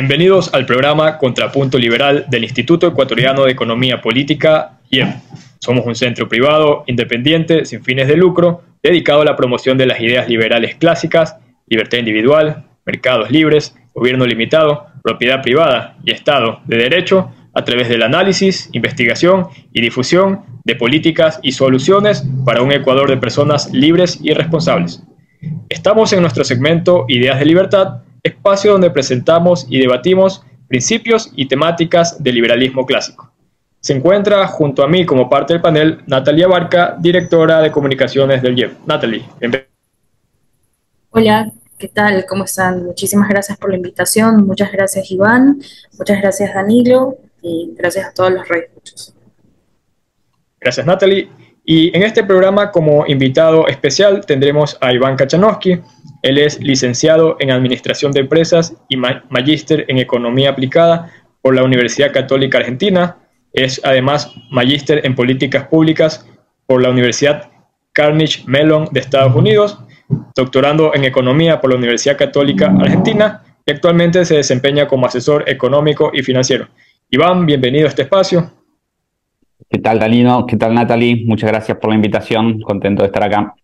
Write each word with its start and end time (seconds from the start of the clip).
Bienvenidos 0.00 0.54
al 0.54 0.64
programa 0.64 1.18
Contrapunto 1.18 1.76
Liberal 1.76 2.24
del 2.30 2.44
Instituto 2.44 2.86
Ecuatoriano 2.86 3.44
de 3.44 3.52
Economía 3.52 4.00
Política, 4.00 4.78
IEM. 4.88 5.12
Somos 5.58 5.84
un 5.84 5.94
centro 5.94 6.26
privado, 6.26 6.84
independiente, 6.86 7.66
sin 7.66 7.84
fines 7.84 8.08
de 8.08 8.16
lucro, 8.16 8.62
dedicado 8.82 9.20
a 9.20 9.26
la 9.26 9.36
promoción 9.36 9.76
de 9.76 9.84
las 9.84 10.00
ideas 10.00 10.26
liberales 10.26 10.76
clásicas, 10.76 11.36
libertad 11.66 11.98
individual, 11.98 12.64
mercados 12.86 13.30
libres, 13.30 13.76
gobierno 13.92 14.24
limitado, 14.24 14.86
propiedad 15.02 15.42
privada 15.42 15.98
y 16.02 16.12
Estado 16.12 16.60
de 16.64 16.78
Derecho, 16.78 17.30
a 17.52 17.62
través 17.66 17.90
del 17.90 18.02
análisis, 18.02 18.70
investigación 18.72 19.48
y 19.74 19.82
difusión 19.82 20.40
de 20.64 20.76
políticas 20.76 21.40
y 21.42 21.52
soluciones 21.52 22.26
para 22.46 22.62
un 22.62 22.72
Ecuador 22.72 23.10
de 23.10 23.18
personas 23.18 23.70
libres 23.70 24.18
y 24.22 24.32
responsables. 24.32 25.02
Estamos 25.68 26.10
en 26.14 26.22
nuestro 26.22 26.42
segmento 26.42 27.04
Ideas 27.06 27.38
de 27.38 27.44
Libertad, 27.44 28.00
espacio 28.40 28.72
donde 28.72 28.90
presentamos 28.90 29.66
y 29.68 29.78
debatimos 29.78 30.42
principios 30.66 31.30
y 31.36 31.46
temáticas 31.46 32.22
del 32.22 32.36
liberalismo 32.36 32.86
clásico. 32.86 33.30
Se 33.80 33.92
encuentra 33.92 34.46
junto 34.46 34.82
a 34.82 34.88
mí 34.88 35.04
como 35.04 35.28
parte 35.28 35.52
del 35.52 35.60
panel 35.60 36.02
Natalia 36.06 36.48
Barca, 36.48 36.96
directora 36.98 37.60
de 37.60 37.70
comunicaciones 37.70 38.40
del 38.40 38.58
IEP. 38.58 38.86
Natalie, 38.86 39.24
bienvenida. 39.38 39.68
Hola, 41.10 41.52
¿qué 41.76 41.88
tal? 41.88 42.24
¿Cómo 42.26 42.44
están? 42.44 42.86
Muchísimas 42.86 43.28
gracias 43.28 43.58
por 43.58 43.70
la 43.70 43.76
invitación. 43.76 44.46
Muchas 44.46 44.72
gracias, 44.72 45.10
Iván. 45.10 45.60
Muchas 45.98 46.22
gracias, 46.22 46.54
Danilo. 46.54 47.18
Y 47.42 47.74
gracias 47.76 48.08
a 48.08 48.14
todos 48.14 48.32
los 48.32 48.48
redes. 48.48 49.14
Gracias, 50.58 50.86
Natalie. 50.86 51.28
Y 51.62 51.94
en 51.94 52.04
este 52.04 52.24
programa, 52.24 52.70
como 52.70 53.06
invitado 53.06 53.68
especial, 53.68 54.24
tendremos 54.24 54.78
a 54.80 54.94
Iván 54.94 55.16
Kachanowski. 55.16 55.78
Él 56.22 56.38
es 56.38 56.60
licenciado 56.60 57.36
en 57.40 57.50
Administración 57.50 58.12
de 58.12 58.20
Empresas 58.20 58.76
y 58.88 58.96
magíster 58.96 59.86
en 59.88 59.98
Economía 59.98 60.50
Aplicada 60.50 61.10
por 61.40 61.54
la 61.54 61.64
Universidad 61.64 62.12
Católica 62.12 62.58
Argentina. 62.58 63.16
Es 63.52 63.80
además 63.84 64.32
magíster 64.50 65.04
en 65.04 65.14
Políticas 65.14 65.66
Públicas 65.66 66.26
por 66.66 66.82
la 66.82 66.90
Universidad 66.90 67.50
Carnegie 67.92 68.44
Mellon 68.46 68.88
de 68.92 69.00
Estados 69.00 69.34
Unidos, 69.34 69.78
doctorando 70.36 70.94
en 70.94 71.04
Economía 71.04 71.60
por 71.60 71.70
la 71.70 71.76
Universidad 71.76 72.18
Católica 72.18 72.66
Argentina 72.66 73.42
y 73.66 73.72
actualmente 73.72 74.24
se 74.24 74.36
desempeña 74.36 74.86
como 74.86 75.06
asesor 75.06 75.44
económico 75.48 76.10
y 76.12 76.22
financiero. 76.22 76.68
Iván, 77.10 77.46
bienvenido 77.46 77.86
a 77.86 77.88
este 77.88 78.02
espacio. 78.02 78.52
¿Qué 79.68 79.78
tal, 79.78 79.98
Dalino? 79.98 80.46
¿Qué 80.46 80.56
tal, 80.56 80.74
Natalie? 80.74 81.24
Muchas 81.26 81.50
gracias 81.50 81.78
por 81.78 81.90
la 81.90 81.96
invitación. 81.96 82.60
Contento 82.60 83.02
de 83.02 83.06
estar 83.06 83.22
acá. 83.22 83.54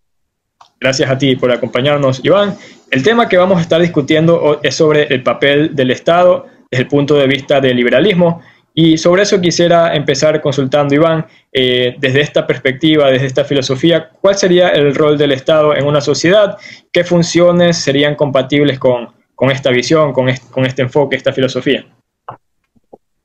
Gracias 0.79 1.09
a 1.09 1.17
ti 1.17 1.35
por 1.35 1.51
acompañarnos, 1.51 2.23
Iván. 2.23 2.55
El 2.91 3.03
tema 3.03 3.27
que 3.27 3.37
vamos 3.37 3.57
a 3.57 3.61
estar 3.61 3.81
discutiendo 3.81 4.59
es 4.63 4.75
sobre 4.75 5.03
el 5.13 5.23
papel 5.23 5.75
del 5.75 5.91
Estado 5.91 6.45
desde 6.69 6.83
el 6.83 6.87
punto 6.87 7.15
de 7.15 7.27
vista 7.27 7.59
del 7.59 7.75
liberalismo. 7.75 8.41
Y 8.73 8.97
sobre 8.97 9.23
eso 9.23 9.41
quisiera 9.41 9.95
empezar 9.95 10.39
consultando, 10.39 10.93
Iván, 10.93 11.25
eh, 11.51 11.95
desde 11.97 12.21
esta 12.21 12.45
perspectiva, 12.45 13.09
desde 13.09 13.25
esta 13.25 13.43
filosofía, 13.43 14.09
¿cuál 14.21 14.35
sería 14.35 14.69
el 14.69 14.93
rol 14.93 15.17
del 15.17 15.31
Estado 15.31 15.75
en 15.75 15.83
una 15.85 15.99
sociedad? 15.99 16.57
¿Qué 16.91 17.03
funciones 17.03 17.77
serían 17.77 18.13
compatibles 18.13 18.77
con, 18.77 19.09
esta 19.51 19.71
visión, 19.71 20.13
con 20.13 20.27
con 20.51 20.65
este 20.65 20.83
enfoque, 20.83 21.15
esta 21.15 21.33
filosofía? 21.33 21.85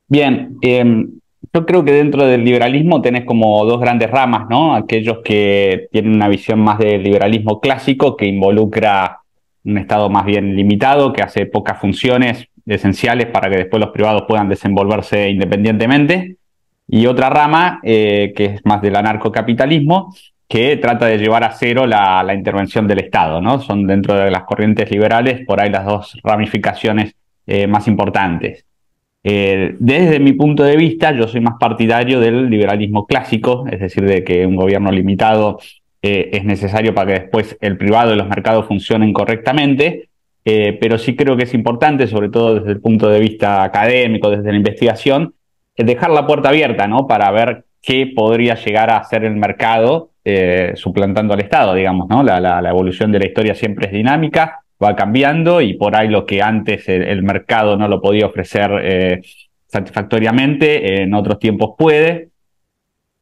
Bien, 0.09 0.59
em, 0.61 1.11
yo 1.55 1.67
creo 1.67 1.85
que 1.85 1.93
dentro 1.93 2.25
del 2.27 2.45
liberalismo 2.45 3.03
tenés 3.03 3.25
como 3.25 3.65
dos 3.67 3.81
grandes 3.81 4.11
ramas, 4.11 4.49
¿no? 4.49 4.75
Aquellos 4.75 5.19
que 5.23 5.89
tienen 5.93 6.15
una 6.15 6.29
visión 6.29 6.61
más 6.61 6.79
del 6.79 7.03
liberalismo 7.03 7.61
clásico, 7.61 8.17
que 8.17 8.27
involucra 8.27 9.21
un 9.65 9.79
Estado 9.79 10.09
más 10.09 10.25
bien 10.25 10.57
limitado, 10.57 11.13
que 11.13 11.23
hace 11.23 11.47
pocas 11.47 11.79
funciones 11.79 12.49
esenciales 12.67 13.27
para 13.27 13.51
que 13.51 13.59
después 13.59 13.81
los 13.81 13.91
privados 13.91 14.25
puedan 14.27 14.49
desenvolverse 14.49 15.29
independientemente. 15.29 16.37
Y 16.89 17.07
otra 17.07 17.29
rama, 17.31 17.81
eh, 17.83 18.33
que 18.35 18.45
es 18.47 18.61
más 18.65 18.81
del 18.81 18.97
anarcocapitalismo, 18.97 20.15
que 20.49 20.77
trata 20.77 21.07
de 21.07 21.19
llevar 21.19 21.45
a 21.45 21.53
cero 21.53 21.87
la, 21.87 22.35
intervención 22.35 22.87
del 22.87 23.01
Estado, 23.01 23.41
¿no? 23.41 23.61
Son 23.61 23.87
dentro 23.87 24.15
de 24.15 24.31
las 24.31 24.45
corrientes 24.45 24.91
liberales 24.91 25.47
por 25.47 25.61
ahí 25.61 25.71
las 25.71 25.85
dos 25.85 26.19
ramificaciones 26.23 27.15
eh, 27.47 27.67
más 27.67 27.89
importantes. 27.89 28.65
Eh, 29.25 29.77
desde 29.79 30.19
mi 30.19 30.33
punto 30.33 30.65
de 30.65 30.77
vista, 30.77 31.13
yo 31.13 31.29
soy 31.29 31.41
más 31.41 31.55
partidario 31.59 32.19
del 32.19 32.51
liberalismo 32.51 33.07
clásico, 33.07 33.65
es 33.71 33.81
decir, 33.81 34.05
de 34.05 34.25
que 34.25 34.47
un 34.47 34.57
gobierno 34.57 34.91
limitado 34.91 35.59
eh, 36.03 36.31
es 36.33 36.45
necesario 36.45 36.93
para 36.95 37.07
que 37.07 37.21
después 37.21 37.57
el 37.61 37.77
privado 37.77 38.13
y 38.13 38.17
los 38.17 38.29
mercados 38.29 38.67
funcionen 38.67 39.13
correctamente, 39.13 40.09
eh, 40.45 40.77
pero 40.81 40.99
sí 40.99 41.15
creo 41.15 41.37
que 41.37 41.45
es 41.45 41.55
importante, 41.55 42.09
sobre 42.09 42.31
todo 42.31 42.57
desde 42.57 42.73
el 42.73 42.81
punto 42.81 43.09
de 43.09 43.21
vista 43.21 43.63
académico, 43.63 44.29
desde 44.29 44.51
la 44.51 44.57
investigación, 44.57 45.35
dejar 45.77 46.11
la 46.11 46.27
puerta 46.27 46.49
abierta, 46.49 46.89
¿no? 46.89 47.07
Para 47.07 47.31
ver 47.31 47.65
qué 47.81 48.13
podría 48.15 48.57
llegar 48.57 48.91
a 48.91 49.05
ser 49.05 49.25
el 49.25 49.37
mercado 49.37 50.11
suplantando 50.75 51.35
al 51.35 51.41
Estado, 51.41 51.75
digamos, 51.75 52.09
¿no? 52.09 52.23
la 52.23 52.63
evolución 52.71 53.11
de 53.11 53.19
la 53.19 53.27
historia 53.27 53.57
siempre 53.57 53.87
es 53.87 53.93
dinámica 53.93 54.62
va 54.83 54.97
cambiando 54.97 55.61
y 55.61 55.75
por 55.75 55.97
ahí 55.97 56.09
lo 56.09 56.27
que 56.27 56.43
antes 56.43 56.89
el, 56.89 57.23
mercado 57.23 57.77
no 57.77 57.89
lo 57.89 58.01
podía 58.01 58.27
ofrecer 58.27 58.71
eh, 58.83 59.23
satisfactoriamente, 59.67 61.03
en 61.03 61.15
otros 61.15 61.39
tiempos 61.39 61.75
puede 61.79 62.29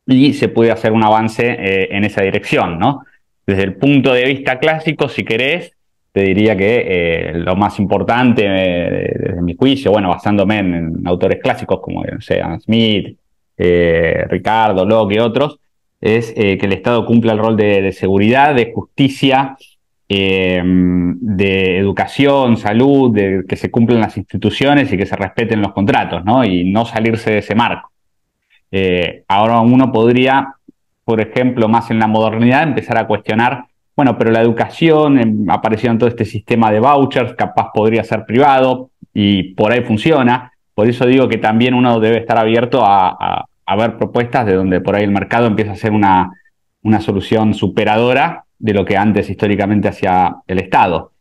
y 0.06 0.32
se 0.32 0.48
puede 0.48 0.70
hacer 0.70 0.92
un 0.92 1.04
avance 1.04 1.46
eh, 1.46 1.88
en 1.92 2.04
esa 2.04 2.22
dirección, 2.22 2.78
¿no? 2.78 3.02
Desde 3.46 3.62
el 3.62 3.76
punto 3.76 4.12
de 4.12 4.24
vista 4.24 4.58
clásico, 4.58 5.08
si 5.08 5.24
querés, 5.24 5.72
te 6.12 6.22
diría 6.22 6.56
que 6.56 6.84
eh, 6.88 7.32
lo 7.34 7.54
más 7.54 7.78
importante 7.78 8.48
desde 8.48 9.42
mi 9.42 9.54
juicio, 9.54 9.92
bueno, 9.92 10.08
basándome 10.08 10.58
en, 10.58 11.02
autores 11.04 11.40
clásicos 11.40 11.80
como 11.80 12.02
sean 12.20 12.60
Smith, 12.60 13.16
Ricardo, 13.56 14.86
Locke 14.86 15.16
y 15.16 15.18
otros, 15.18 15.58
es 16.00 16.32
que 16.32 16.58
el 16.60 16.72
Estado 16.72 17.04
cumpla 17.04 17.32
el 17.32 17.38
rol 17.38 17.56
de 17.56 17.92
seguridad, 17.92 18.54
de 18.54 18.72
justicia, 18.72 19.56
eh, 20.12 20.60
de 20.64 21.78
educación, 21.78 22.56
salud, 22.56 23.14
de 23.14 23.44
que 23.48 23.54
se 23.54 23.70
cumplan 23.70 24.00
las 24.00 24.16
instituciones 24.16 24.92
y 24.92 24.96
que 24.96 25.06
se 25.06 25.14
respeten 25.14 25.62
los 25.62 25.72
contratos, 25.72 26.24
¿no? 26.24 26.44
Y 26.44 26.64
no 26.64 26.84
salirse 26.84 27.30
de 27.30 27.38
ese 27.38 27.54
marco. 27.54 27.92
Eh, 28.72 29.22
ahora 29.28 29.60
uno 29.60 29.92
podría, 29.92 30.54
por 31.04 31.20
ejemplo, 31.20 31.68
más 31.68 31.92
en 31.92 32.00
la 32.00 32.08
modernidad, 32.08 32.64
empezar 32.64 32.98
a 32.98 33.06
cuestionar, 33.06 33.66
bueno, 33.94 34.18
pero 34.18 34.32
la 34.32 34.40
educación, 34.40 35.46
apareció 35.48 35.92
en 35.92 35.98
todo 35.98 36.08
este 36.08 36.24
sistema 36.24 36.72
de 36.72 36.80
vouchers, 36.80 37.34
capaz 37.34 37.70
podría 37.72 38.02
ser 38.02 38.24
privado 38.26 38.90
y 39.14 39.54
por 39.54 39.70
ahí 39.70 39.82
funciona. 39.82 40.50
Por 40.74 40.88
eso 40.88 41.06
digo 41.06 41.28
que 41.28 41.38
también 41.38 41.72
uno 41.72 42.00
debe 42.00 42.18
estar 42.18 42.36
abierto 42.36 42.82
a, 42.84 43.46
ver 43.78 43.96
propuestas 43.96 44.44
de 44.46 44.54
donde 44.54 44.80
por 44.80 44.96
ahí 44.96 45.04
el 45.04 45.12
mercado 45.12 45.46
empieza 45.46 45.70
a 45.70 45.76
ser 45.76 45.92
una, 45.92 46.32
una 46.82 47.00
solución 47.00 47.54
superadora 47.54 48.46
de 48.60 48.74
lo 48.74 48.84
que 48.84 48.96
antes 48.96 49.28
históricamente 49.28 49.88
hacía 49.88 50.36
el 50.46 50.60
Estado. 50.60 51.12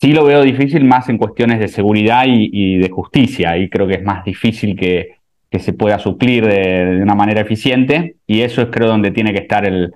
Sí 0.00 0.12
lo 0.12 0.24
veo 0.24 0.42
difícil 0.42 0.84
más 0.84 1.08
en 1.08 1.18
cuestiones 1.18 1.58
de 1.58 1.68
seguridad 1.68 2.24
y, 2.26 2.76
de 2.76 2.90
justicia, 2.90 3.56
y 3.56 3.68
creo 3.70 3.88
que 3.88 3.94
es 3.94 4.02
más 4.04 4.24
difícil 4.24 4.76
que, 4.76 5.16
que 5.50 5.58
se 5.58 5.72
pueda 5.72 5.98
suplir 5.98 6.46
de, 6.46 7.00
una 7.02 7.14
manera 7.14 7.40
eficiente, 7.40 8.16
y 8.26 8.42
eso 8.42 8.60
es 8.60 8.68
creo 8.70 8.88
donde 8.88 9.10
tiene 9.12 9.32
que 9.32 9.40
estar 9.40 9.64
el, 9.66 9.92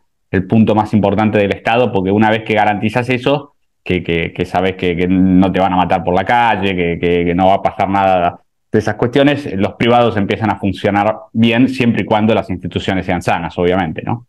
punto 0.48 0.74
más 0.74 0.92
importante 0.92 1.38
del 1.38 1.54
Estado, 1.54 1.92
porque 1.92 2.10
una 2.10 2.30
vez 2.30 2.42
que 2.44 2.54
garantizas 2.54 3.08
eso, 3.10 3.54
que, 3.84 4.02
que, 4.02 4.44
sabes 4.44 4.76
que, 4.76 5.06
no 5.08 5.50
te 5.50 5.60
van 5.60 5.72
a 5.72 5.76
matar 5.76 6.04
por 6.04 6.14
la 6.14 6.24
calle, 6.24 6.98
que, 6.98 7.34
no 7.34 7.48
va 7.48 7.54
a 7.54 7.62
pasar 7.62 7.88
nada 7.88 8.40
de 8.70 8.78
esas 8.78 8.96
cuestiones, 8.96 9.50
los 9.56 9.74
privados 9.74 10.16
empiezan 10.16 10.50
a 10.50 10.58
funcionar 10.58 11.14
bien 11.32 11.68
siempre 11.68 12.02
y 12.02 12.04
cuando 12.04 12.34
las 12.34 12.50
instituciones 12.50 13.06
sean 13.06 13.22
sanas, 13.22 13.58
obviamente, 13.58 14.02
¿no? 14.02 14.26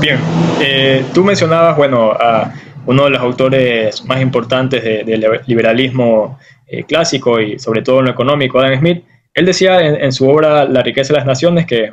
Bien, 0.00 0.18
eh, 0.60 1.04
tú 1.12 1.24
mencionabas, 1.24 1.76
bueno, 1.76 2.12
a 2.12 2.52
uno 2.86 3.04
de 3.04 3.10
los 3.10 3.20
autores 3.20 4.04
más 4.06 4.20
importantes 4.20 4.82
del 4.82 5.24
liberalismo 5.46 6.38
eh, 6.66 6.84
clásico 6.84 7.40
y 7.40 7.58
sobre 7.58 7.82
todo 7.82 7.98
en 7.98 8.06
lo 8.06 8.10
económico, 8.12 8.58
Adam 8.58 8.78
Smith. 8.78 9.04
Él 9.34 9.46
decía 9.46 9.80
en, 9.80 10.12
su 10.12 10.28
obra 10.28 10.64
La 10.64 10.82
riqueza 10.82 11.12
de 11.12 11.18
las 11.18 11.26
naciones 11.26 11.66
que, 11.66 11.92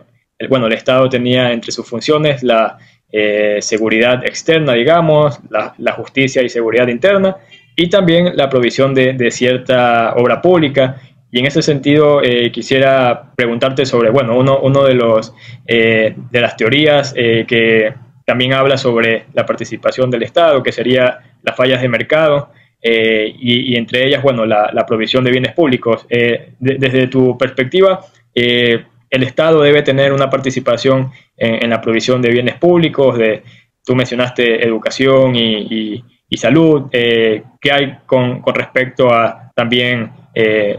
bueno, 0.49 0.67
el 0.67 0.73
Estado 0.73 1.09
tenía 1.09 1.51
entre 1.51 1.71
sus 1.71 1.87
funciones 1.87 2.41
la 2.43 2.77
eh, 3.11 3.57
seguridad 3.61 4.25
externa, 4.25 4.73
digamos, 4.73 5.39
la, 5.49 5.91
justicia 5.93 6.41
y 6.41 6.49
seguridad 6.49 6.87
interna, 6.87 7.37
y 7.75 7.89
también 7.89 8.35
la 8.35 8.49
provisión 8.49 8.93
de, 8.93 9.13
de 9.13 9.31
cierta 9.31 10.13
obra 10.15 10.41
pública 10.41 10.99
y 11.37 11.39
en 11.39 11.45
ese 11.45 11.61
sentido 11.61 12.23
eh, 12.23 12.51
quisiera 12.51 13.31
preguntarte 13.35 13.85
sobre, 13.85 14.09
bueno, 14.09 14.35
uno, 14.35 14.59
uno 14.59 14.83
de, 14.83 14.95
los, 14.95 15.35
eh, 15.67 16.15
de 16.31 16.41
las 16.41 16.57
teorías 16.57 17.13
eh, 17.15 17.45
que 17.47 17.93
también 18.25 18.53
habla 18.53 18.75
sobre 18.75 19.25
la 19.33 19.45
participación 19.45 20.09
del 20.09 20.23
Estado, 20.23 20.63
que 20.63 20.71
sería 20.71 21.19
las 21.43 21.55
fallas 21.55 21.79
de 21.79 21.89
mercado, 21.89 22.49
y, 22.81 23.75
entre 23.75 24.07
ellas, 24.07 24.23
bueno, 24.23 24.45
la, 24.45 24.85
provisión 24.87 25.23
de 25.23 25.31
bienes 25.31 25.53
públicos. 25.53 26.05
desde 26.09 27.07
tu 27.07 27.37
perspectiva, 27.37 27.99
el 28.33 29.23
Estado 29.23 29.61
debe 29.61 29.81
tener 29.81 30.13
una 30.13 30.29
participación 30.29 31.11
en, 31.35 31.69
la 31.69 31.81
provisión 31.81 32.21
de 32.21 32.29
bienes 32.29 32.55
públicos, 32.55 33.17
de, 33.17 33.43
tú 33.85 33.95
mencionaste 33.95 34.65
educación 34.65 35.35
y, 35.35 36.03
y 36.29 36.37
salud. 36.37 36.89
¿Qué 36.91 37.71
hay 37.71 37.97
con, 38.05 38.41
con, 38.41 38.55
respecto 38.55 39.13
a 39.13 39.51
también 39.55 40.11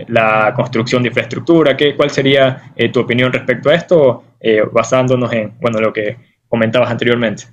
la 0.08 0.52
construcción 0.54 1.02
de 1.02 1.08
infraestructura? 1.08 1.76
¿Qué, 1.76 1.96
¿Cuál 1.96 2.10
sería 2.10 2.72
tu 2.92 3.00
opinión 3.00 3.32
respecto 3.32 3.70
a 3.70 3.74
esto, 3.74 4.24
basándonos 4.72 5.32
en 5.32 5.52
bueno, 5.60 5.80
lo 5.80 5.92
que 5.92 6.16
comentabas 6.48 6.90
anteriormente? 6.90 7.44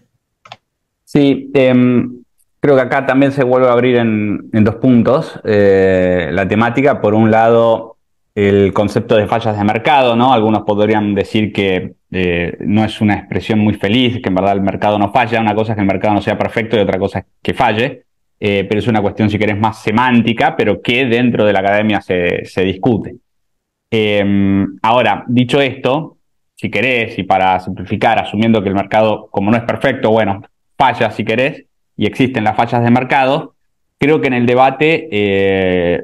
Sí, 1.03 1.51
em, 1.53 2.21
creo 2.59 2.75
que 2.75 2.81
acá 2.81 3.05
también 3.05 3.31
se 3.31 3.43
vuelve 3.43 3.67
a 3.67 3.71
abrir 3.71 3.95
en, 3.95 4.51
dos 4.51 4.75
puntos 4.75 5.39
la 5.43 6.47
temática. 6.47 7.01
Por 7.01 7.13
un 7.13 7.31
lado, 7.31 7.95
el 8.35 8.73
concepto 8.73 9.15
de 9.15 9.27
fallas 9.27 9.57
de 9.57 9.63
mercado, 9.63 10.15
¿no? 10.17 10.33
Algunos 10.33 10.63
podrían 10.63 11.15
decir 11.15 11.53
que 11.53 11.95
eh, 12.11 12.57
no 12.59 12.83
es 12.83 12.99
una 12.99 13.15
expresión 13.15 13.59
muy 13.59 13.75
feliz, 13.75 14.21
que 14.21 14.27
en 14.27 14.35
verdad 14.35 14.51
el 14.51 14.61
mercado 14.61 14.99
no 14.99 15.11
falla, 15.11 15.39
una 15.39 15.55
cosa 15.55 15.71
es 15.71 15.75
que 15.77 15.81
el 15.81 15.87
mercado 15.87 16.13
no 16.13 16.21
sea 16.21 16.37
perfecto 16.37 16.75
y 16.75 16.81
otra 16.81 16.99
cosa 16.99 17.19
es 17.19 17.25
que 17.41 17.53
falle, 17.53 18.04
eh, 18.39 18.65
pero 18.67 18.79
es 18.79 18.87
una 18.87 19.01
cuestión, 19.01 19.29
si 19.29 19.37
querés, 19.37 19.57
más 19.57 19.81
semántica, 19.81 20.55
pero 20.55 20.81
que 20.81 21.05
dentro 21.05 21.45
de 21.45 21.53
la 21.53 21.59
academia 21.59 22.01
se, 22.01 22.63
discute. 22.63 23.15
Em, 23.89 24.77
ahora, 24.81 25.23
dicho 25.27 25.61
esto, 25.61 26.17
si 26.55 26.69
querés, 26.69 27.17
y 27.17 27.23
para 27.23 27.59
simplificar, 27.59 28.19
asumiendo 28.19 28.61
que 28.61 28.69
el 28.69 28.75
mercado, 28.75 29.27
como 29.31 29.51
no 29.51 29.57
es 29.57 29.63
perfecto, 29.63 30.11
bueno, 30.11 30.41
falla 30.77 31.11
si 31.11 31.23
querés, 31.23 31.65
y 31.97 32.05
existen 32.05 32.43
las 32.43 32.55
fallas 32.55 32.83
de 32.83 32.91
mercado, 32.91 33.55
creo 33.97 34.21
que 34.21 34.27
en 34.27 34.33
el 34.33 34.45
debate 34.45 35.07
eh, 35.11 36.01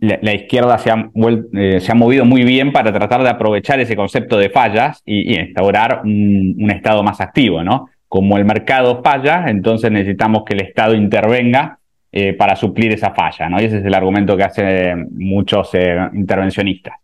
la, 0.00 0.34
izquierda 0.34 0.78
se 0.78 0.90
ha, 0.90 1.10
eh, 1.54 1.80
se 1.80 1.92
ha, 1.92 1.94
movido 1.94 2.24
muy 2.24 2.44
bien 2.44 2.72
para 2.72 2.92
tratar 2.92 3.22
de 3.22 3.28
aprovechar 3.28 3.80
ese 3.80 3.96
concepto 3.96 4.38
de 4.38 4.50
fallas 4.50 5.02
y, 5.04 5.38
instaurar 5.38 6.02
un, 6.04 6.70
Estado 6.70 7.02
más 7.02 7.20
activo, 7.20 7.62
¿no? 7.62 7.88
Como 8.10 8.36
el 8.36 8.44
mercado 8.44 9.02
falla, 9.02 9.46
entonces 9.46 9.90
necesitamos 9.90 10.42
que 10.44 10.54
el 10.54 10.62
Estado 10.62 10.94
intervenga 10.94 11.78
eh, 12.10 12.32
para 12.34 12.56
suplir 12.56 12.92
esa 12.92 13.14
falla, 13.14 13.48
¿no? 13.48 13.62
Y 13.62 13.66
ese 13.66 13.78
es 13.78 13.84
el 13.84 13.94
argumento 13.94 14.36
que 14.36 14.42
hacen 14.42 15.08
muchos 15.12 15.70
eh, 15.74 15.96
intervencionistas. 16.14 16.94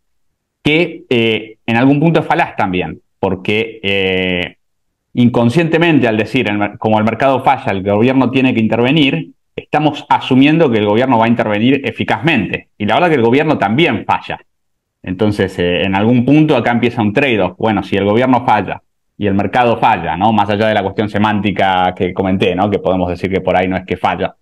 Que 0.62 1.04
en 1.64 1.76
algún 1.76 2.00
punto 2.00 2.18
es 2.18 2.26
falaz 2.26 2.56
también, 2.56 3.00
porque 3.20 4.58
inconscientemente 5.14 6.08
al 6.08 6.16
decir, 6.16 6.48
como 6.78 6.98
el 6.98 7.04
mercado 7.04 7.44
falla, 7.44 7.70
el 7.70 7.84
gobierno 7.84 8.32
tiene 8.32 8.52
que 8.52 8.58
intervenir, 8.58 9.30
estamos 9.54 10.04
asumiendo 10.08 10.70
que 10.70 10.78
el 10.78 10.86
gobierno 10.86 11.18
va 11.18 11.26
a 11.26 11.28
intervenir 11.28 11.82
eficazmente. 11.84 12.70
Y 12.76 12.84
la 12.84 12.94
verdad 12.94 13.10
que 13.10 13.14
el 13.14 13.22
gobierno 13.22 13.58
también 13.58 14.04
falla. 14.04 14.38
Entonces, 15.02 15.56
eh, 15.60 15.84
en 15.84 15.94
algún 15.94 16.24
punto 16.24 16.56
acá 16.56 16.72
empieza 16.72 17.00
un 17.00 17.12
trade-off. 17.12 17.56
Bueno, 17.58 17.84
si 17.84 17.96
el 17.96 18.04
gobierno 18.04 18.44
falla 18.44 18.82
y 19.18 19.26
el 19.26 19.34
mercado 19.34 19.78
falla, 19.78 20.16
¿no? 20.16 20.32
Más 20.32 20.48
allá 20.50 20.68
de 20.68 20.74
la 20.74 20.82
cuestión 20.82 21.08
semántica 21.08 21.94
que 21.96 22.12
comenté, 22.12 22.54
¿no? 22.54 22.70
Que 22.70 22.78
podemos 22.78 23.08
decir 23.08 23.30
que 23.30 23.40
por 23.40 23.56
ahí 23.56 23.66
no 23.68 23.76
es 23.76 23.84
que 23.84 23.96
falla. 23.96 24.34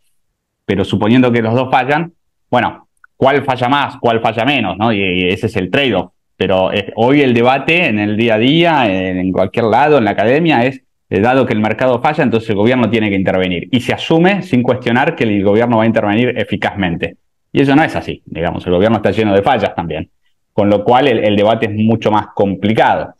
Pero 0.64 0.84
suponiendo 0.84 1.30
que 1.30 1.42
los 1.42 1.54
dos 1.54 1.68
fallan, 1.70 2.12
bueno, 2.50 2.88
¿cuál 3.16 3.44
falla 3.44 3.68
más? 3.68 3.96
¿Cuál 3.98 4.20
falla 4.20 4.44
menos? 4.44 4.76
¿no? 4.76 4.92
Y, 4.92 5.28
ese 5.28 5.46
es 5.46 5.56
el 5.56 5.70
trade-off. 5.70 6.12
Pero 6.36 6.72
eh, 6.72 6.92
hoy 6.96 7.20
el 7.20 7.32
debate 7.32 7.86
en 7.86 7.98
el 7.98 8.16
día 8.16 8.34
a 8.34 8.38
día, 8.38 8.86
en 8.90 9.30
cualquier 9.30 9.66
lado, 9.66 9.98
en 9.98 10.04
la 10.04 10.12
academia, 10.12 10.64
es 10.64 10.82
eh, 11.10 11.20
dado 11.20 11.46
que 11.46 11.52
el 11.52 11.60
mercado 11.60 12.00
falla, 12.00 12.24
entonces 12.24 12.50
el 12.50 12.56
gobierno 12.56 12.90
tiene 12.90 13.08
que 13.08 13.16
intervenir. 13.16 13.68
Y 13.70 13.80
se 13.80 13.92
asume 13.92 14.42
sin 14.42 14.62
cuestionar 14.62 15.14
que 15.14 15.24
el 15.24 15.44
gobierno 15.44 15.76
va 15.76 15.84
a 15.84 15.86
intervenir 15.86 16.36
eficazmente. 16.36 17.16
Y 17.52 17.62
eso 17.62 17.76
no 17.76 17.84
es 17.84 17.94
así, 17.94 18.20
digamos, 18.26 18.66
el 18.66 18.72
gobierno 18.72 18.96
está 18.96 19.12
lleno 19.12 19.32
de 19.32 19.42
fallas 19.42 19.74
también. 19.76 20.10
Con 20.52 20.68
lo 20.68 20.82
cual 20.82 21.06
el, 21.06 21.36
debate 21.36 21.66
es 21.66 21.72
mucho 21.72 22.10
más 22.10 22.28
complicado. 22.34 23.14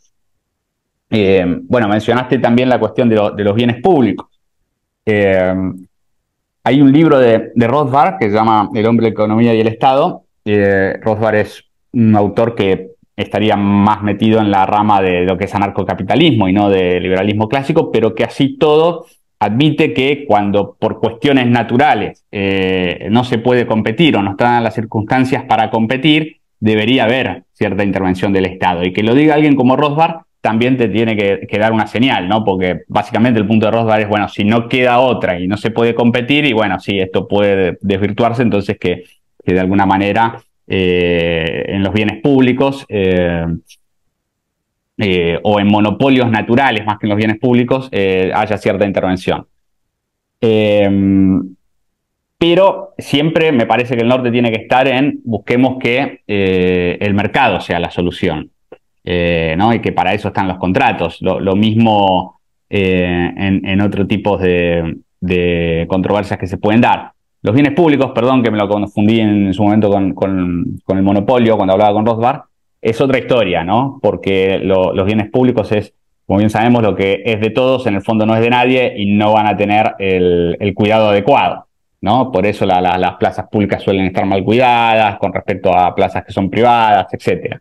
Eh, 1.09 1.45
bueno, 1.63 1.87
mencionaste 1.87 2.39
también 2.39 2.69
la 2.69 2.79
cuestión 2.79 3.09
de, 3.09 3.15
los 3.15 3.55
bienes 3.55 3.81
públicos. 3.81 4.27
Eh, 5.05 5.53
hay 6.63 6.81
un 6.81 6.91
libro 6.91 7.19
de, 7.19 7.51
de, 7.53 7.67
Rothbard 7.67 8.17
que 8.17 8.29
se 8.29 8.35
llama 8.35 8.69
El 8.73 8.85
hombre, 8.87 9.05
la 9.05 9.11
economía 9.11 9.53
y 9.53 9.61
el 9.61 9.67
Estado. 9.67 10.23
Rothbard 10.43 11.35
es 11.35 11.63
un 11.93 12.15
autor 12.15 12.55
que 12.55 12.95
estaría 13.15 13.55
más 13.55 14.03
metido 14.03 14.39
en 14.39 14.51
la 14.51 14.65
rama 14.65 15.01
de 15.01 15.23
lo 15.25 15.37
que 15.37 15.45
es 15.45 15.55
anarcocapitalismo 15.55 16.47
y 16.47 16.53
no 16.53 16.69
de 16.69 16.99
liberalismo 16.99 17.47
clásico, 17.47 17.91
pero 17.91 18.13
que 18.13 18.23
así 18.23 18.57
todo 18.57 19.05
admite 19.39 19.93
que 19.93 20.25
cuando 20.27 20.75
por 20.79 20.99
cuestiones 20.99 21.47
naturales 21.47 22.25
eh, 22.31 23.07
no 23.11 23.23
se 23.23 23.37
puede 23.37 23.65
competir 23.65 24.17
o 24.17 24.21
no 24.21 24.31
están 24.31 24.63
las 24.63 24.75
circunstancias 24.75 25.43
para 25.43 25.69
competir, 25.69 26.37
debería 26.59 27.03
haber 27.03 27.43
cierta 27.53 27.83
intervención 27.83 28.33
del 28.33 28.45
Estado. 28.45 28.83
Y 28.83 28.93
que 28.93 29.03
lo 29.03 29.13
diga 29.13 29.35
alguien 29.35 29.55
como 29.55 29.75
Rothbard 29.75 30.21
también 30.45 30.77
te 30.77 30.89
tiene 30.89 31.17
que, 31.17 31.57
dar 31.57 31.71
una 31.73 31.87
señal, 31.87 32.29
¿no? 32.29 32.43
Porque 32.43 32.81
básicamente 32.87 33.39
el 33.39 33.47
punto 33.47 33.65
de 33.65 33.71
Rothbard 33.71 34.01
es, 34.01 34.07
bueno, 34.07 34.29
si 34.29 34.43
no 34.43 34.69
queda 34.69 34.99
otra 34.99 35.39
y 35.39 35.47
no 35.47 35.57
se 35.57 35.71
puede 35.71 35.95
competir, 35.95 36.45
y 36.45 36.53
bueno, 36.53 36.79
sí, 36.79 36.99
esto 36.99 37.27
puede 37.27 37.79
desvirtuarse, 37.81 38.43
entonces 38.43 38.77
que, 38.77 39.05
de 39.43 39.59
alguna 39.59 39.87
manera 39.87 40.39
eh, 40.67 41.65
en 41.67 41.81
los 41.81 41.91
bienes 41.91 42.21
públicos 42.21 42.85
eh, 42.89 43.43
eh, 44.99 45.39
o 45.41 45.59
en 45.59 45.67
monopolios 45.67 46.29
naturales 46.29 46.85
más 46.85 46.99
que 46.99 47.07
en 47.07 47.09
los 47.09 47.17
bienes 47.17 47.39
públicos 47.39 47.89
haya 47.91 48.57
cierta 48.59 48.85
intervención. 48.85 49.47
pero 52.37 52.93
siempre 52.99 53.51
me 53.51 53.65
parece 53.65 53.95
que 53.95 54.03
el 54.03 54.09
norte 54.09 54.29
tiene 54.29 54.51
que 54.51 54.61
estar 54.61 54.87
en 54.87 55.21
busquemos 55.23 55.77
que 55.79 56.21
el 56.27 57.13
mercado 57.15 57.59
sea 57.61 57.79
la 57.79 57.89
solución. 57.89 58.51
¿No? 59.05 59.73
Y 59.73 59.79
que 59.79 59.91
para 59.91 60.13
eso 60.13 60.29
están 60.29 60.47
los 60.47 60.57
contratos. 60.57 61.21
Lo, 61.21 61.55
mismo 61.55 62.39
en, 62.69 63.81
otro 63.81 64.07
tipo 64.07 64.37
de, 64.37 65.85
controversias 65.87 66.39
que 66.39 66.47
se 66.47 66.57
pueden 66.57 66.81
dar. 66.81 67.11
Los 67.41 67.53
bienes 67.53 67.73
públicos, 67.73 68.11
perdón 68.13 68.41
que 68.41 68.49
me 68.49 68.57
lo 68.57 68.67
confundí 68.67 69.19
en 69.19 69.53
su 69.53 69.63
momento 69.63 69.91
con, 70.15 70.79
el 70.87 71.03
monopolio 71.03 71.57
cuando 71.57 71.73
hablaba 71.73 71.93
con 71.93 72.05
Rothbard, 72.05 72.41
es 72.81 72.99
otra 73.01 73.19
historia, 73.19 73.63
¿no? 73.63 73.99
Porque 74.01 74.59
los 74.59 75.05
bienes 75.05 75.29
públicos 75.29 75.71
es, 75.71 75.93
como 76.25 76.39
bien 76.39 76.49
sabemos, 76.49 76.81
lo 76.81 76.95
que 76.95 77.21
es 77.25 77.39
de 77.39 77.51
todos, 77.51 77.85
en 77.87 77.95
el 77.95 78.01
fondo 78.01 78.25
no 78.25 78.35
es 78.35 78.41
de 78.41 78.49
nadie 78.49 78.93
y 78.97 79.13
no 79.13 79.33
van 79.33 79.47
a 79.47 79.55
tener 79.55 79.93
el, 79.99 80.73
cuidado 80.75 81.09
adecuado, 81.09 81.67
¿no? 82.01 82.31
Por 82.31 82.45
eso 82.45 82.65
las 82.65 83.15
plazas 83.17 83.47
públicas 83.47 83.83
suelen 83.83 84.05
estar 84.05 84.25
mal 84.25 84.43
cuidadas 84.43 85.17
con 85.19 85.31
respecto 85.31 85.75
a 85.75 85.93
plazas 85.93 86.25
que 86.25 86.31
son 86.31 86.49
privadas, 86.49 87.07
etc. 87.13 87.57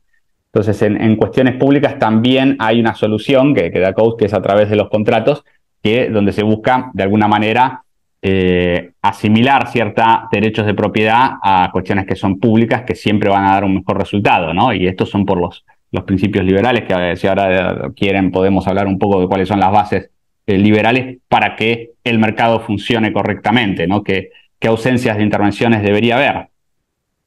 Entonces, 0.54 0.80
en, 0.82 1.16
cuestiones 1.16 1.56
públicas 1.56 1.98
también 1.98 2.56
hay 2.60 2.78
una 2.78 2.94
solución 2.94 3.54
que, 3.54 3.72
que 3.72 3.80
da 3.80 3.92
Coast, 3.92 4.18
que 4.18 4.26
es 4.26 4.34
a 4.34 4.40
través 4.40 4.70
de 4.70 4.76
los 4.76 4.88
contratos, 4.88 5.44
que 5.82 6.08
donde 6.08 6.32
se 6.32 6.44
busca, 6.44 6.90
de 6.94 7.02
alguna 7.02 7.26
manera, 7.26 7.84
eh, 8.26 8.92
asimilar 9.02 9.70
ciertos 9.70 10.02
derechos 10.32 10.64
de 10.64 10.72
propiedad 10.72 11.32
a 11.42 11.68
cuestiones 11.70 12.06
que 12.06 12.16
son 12.16 12.40
públicas 12.40 12.82
que 12.86 12.94
siempre 12.94 13.28
van 13.28 13.44
a 13.44 13.52
dar 13.52 13.64
un 13.64 13.74
mejor 13.74 13.98
resultado, 13.98 14.54
¿no? 14.54 14.72
Y 14.72 14.86
estos 14.86 15.10
son 15.10 15.26
por 15.26 15.38
los, 15.38 15.62
principios 16.06 16.44
liberales, 16.44 16.84
que 16.84 17.16
si 17.16 17.26
ahora 17.26 17.90
quieren 17.94 18.32
podemos 18.32 18.66
hablar 18.66 18.86
un 18.86 18.98
poco 18.98 19.20
de 19.20 19.28
cuáles 19.28 19.46
son 19.46 19.60
las 19.60 19.70
bases 19.70 20.10
eh, 20.46 20.56
liberales 20.56 21.18
para 21.28 21.54
que 21.54 21.90
el 22.02 22.18
mercado 22.18 22.60
funcione 22.60 23.12
correctamente, 23.12 23.86
¿no? 23.86 24.02
¿Qué, 24.02 24.30
ausencias 24.66 25.18
de 25.18 25.22
intervenciones 25.22 25.82
debería 25.82 26.16
haber? 26.16 26.48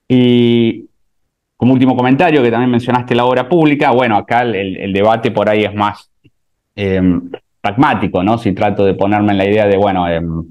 Y 0.10 0.86
como 1.58 1.74
último 1.74 1.96
comentario, 1.96 2.44
que 2.44 2.52
también 2.52 2.70
mencionaste 2.70 3.16
la 3.16 3.26
obra 3.26 3.50
pública, 3.50 3.92
bueno, 3.92 4.16
acá 4.16 4.44
el, 4.44 4.94
debate 4.94 5.32
por 5.32 5.50
ahí 5.50 5.64
es 5.64 5.74
más 5.74 6.10
eh, 6.76 7.02
pragmático, 7.60 8.24
¿no? 8.24 8.38
Si 8.38 8.54
trato 8.54 8.86
de 8.86 8.94
ponerme 8.94 9.32
en 9.32 9.38
la 9.40 9.46
idea 9.46 9.66
de, 9.66 9.76
bueno, 9.76 10.08
em, 10.08 10.44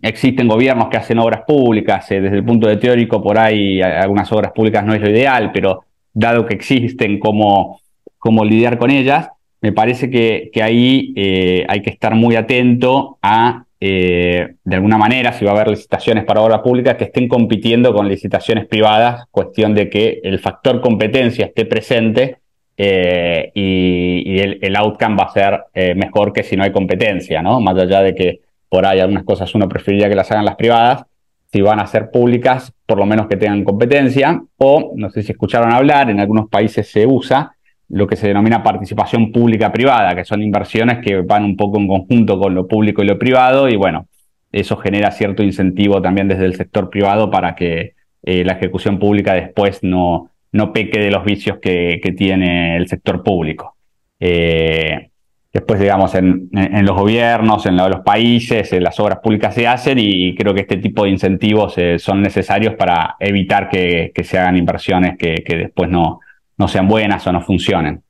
existen 0.00 0.48
gobiernos 0.48 0.88
que 0.88 0.96
hacen 0.96 1.18
obras 1.18 1.42
públicas, 1.46 2.10
eh, 2.10 2.20
desde 2.22 2.36
el 2.36 2.44
punto 2.44 2.66
de 2.66 2.78
teórico 2.78 3.22
por 3.22 3.38
ahí 3.38 3.82
algunas 3.82 4.32
obras 4.32 4.52
públicas 4.52 4.84
no 4.84 4.94
es 4.94 5.02
lo 5.02 5.10
ideal, 5.10 5.52
pero 5.52 5.84
dado 6.14 6.46
que 6.46 6.54
existen, 6.54 7.18
cómo, 7.18 7.80
cómo 8.18 8.44
lidiar 8.44 8.78
con 8.78 8.90
ellas, 8.90 9.28
me 9.60 9.72
parece 9.72 10.10
que, 10.10 10.50
ahí 10.62 11.12
eh, 11.16 11.64
hay 11.68 11.82
que 11.82 11.90
estar 11.90 12.14
muy 12.14 12.36
atento 12.36 13.18
a, 13.22 13.64
eh, 13.78 14.54
de 14.64 14.76
alguna 14.76 14.98
manera, 14.98 15.32
si 15.32 15.44
va 15.44 15.52
a 15.52 15.54
haber 15.54 15.68
licitaciones 15.68 16.24
para 16.24 16.40
obras 16.40 16.60
públicas, 16.60 16.96
que 16.96 17.04
estén 17.04 17.28
compitiendo 17.28 17.92
con 17.92 18.08
licitaciones 18.08 18.66
privadas, 18.66 19.24
cuestión 19.30 19.74
de 19.74 19.90
que 19.90 20.20
el 20.22 20.38
factor 20.38 20.80
competencia 20.80 21.46
esté 21.46 21.66
presente 21.66 22.38
y, 22.76 24.38
el, 24.40 24.58
el, 24.62 24.76
outcome 24.76 25.16
va 25.16 25.24
a 25.24 25.32
ser 25.32 25.96
mejor 25.96 26.32
que 26.32 26.42
si 26.42 26.56
no 26.56 26.64
hay 26.64 26.72
competencia, 26.72 27.42
¿no? 27.42 27.60
Más 27.60 27.76
allá 27.76 28.00
de 28.00 28.14
que 28.14 28.40
por 28.70 28.86
ahí 28.86 29.00
algunas 29.00 29.24
cosas 29.24 29.54
uno 29.54 29.68
preferiría 29.68 30.08
que 30.08 30.14
las 30.14 30.30
hagan 30.30 30.46
las 30.46 30.56
privadas, 30.56 31.04
si 31.52 31.60
van 31.60 31.80
a 31.80 31.86
ser 31.86 32.10
públicas, 32.10 32.72
por 32.86 32.98
lo 32.98 33.06
menos 33.06 33.26
que 33.26 33.36
tengan 33.36 33.64
competencia, 33.64 34.40
o 34.56 34.92
no 34.94 35.10
sé 35.10 35.22
si 35.22 35.32
escucharon 35.32 35.72
hablar, 35.72 36.08
en 36.08 36.20
algunos 36.20 36.48
países 36.48 36.88
se 36.88 37.06
usa 37.06 37.54
lo 37.90 38.06
que 38.06 38.16
se 38.16 38.28
denomina 38.28 38.62
participación 38.62 39.32
pública-privada, 39.32 40.14
que 40.14 40.24
son 40.24 40.42
inversiones 40.42 40.98
que 40.98 41.22
van 41.22 41.44
un 41.44 41.56
poco 41.56 41.78
en 41.78 41.88
conjunto 41.88 42.38
con 42.38 42.54
lo 42.54 42.66
público 42.66 43.02
y 43.02 43.06
lo 43.06 43.18
privado, 43.18 43.68
y 43.68 43.76
bueno, 43.76 44.06
eso 44.52 44.76
genera 44.76 45.10
cierto 45.10 45.42
incentivo 45.42 46.00
también 46.00 46.28
desde 46.28 46.46
el 46.46 46.54
sector 46.54 46.90
privado 46.90 47.30
para 47.30 47.54
que 47.54 47.94
eh, 48.22 48.44
la 48.44 48.54
ejecución 48.54 48.98
pública 48.98 49.34
después 49.34 49.82
no, 49.82 50.30
no 50.52 50.72
peque 50.72 51.00
de 51.00 51.10
los 51.10 51.24
vicios 51.24 51.58
que, 51.58 52.00
tiene 52.16 52.76
el 52.76 52.88
sector 52.88 53.22
público. 53.22 53.76
Eh, 54.18 55.10
después, 55.52 55.80
digamos, 55.80 56.14
en, 56.14 56.50
los 56.52 56.96
gobiernos, 56.96 57.66
en 57.66 57.76
los 57.76 58.00
países, 58.00 58.72
en 58.72 58.84
las 58.84 58.98
obras 59.00 59.18
públicas 59.22 59.54
se 59.54 59.66
hacen 59.66 59.98
y 59.98 60.34
creo 60.34 60.54
que 60.54 60.62
este 60.62 60.76
tipo 60.76 61.04
de 61.04 61.10
incentivos 61.10 61.76
eh, 61.78 61.98
son 61.98 62.20
necesarios 62.22 62.74
para 62.74 63.16
evitar 63.20 63.68
que, 63.68 64.12
se 64.22 64.38
hagan 64.38 64.56
inversiones 64.56 65.16
que, 65.16 65.42
después 65.56 65.88
no, 65.88 66.20
no 66.60 66.68
sean 66.68 66.86
buenas 66.86 67.26
o 67.26 67.32
no 67.32 67.40
funcionen. 67.40 68.02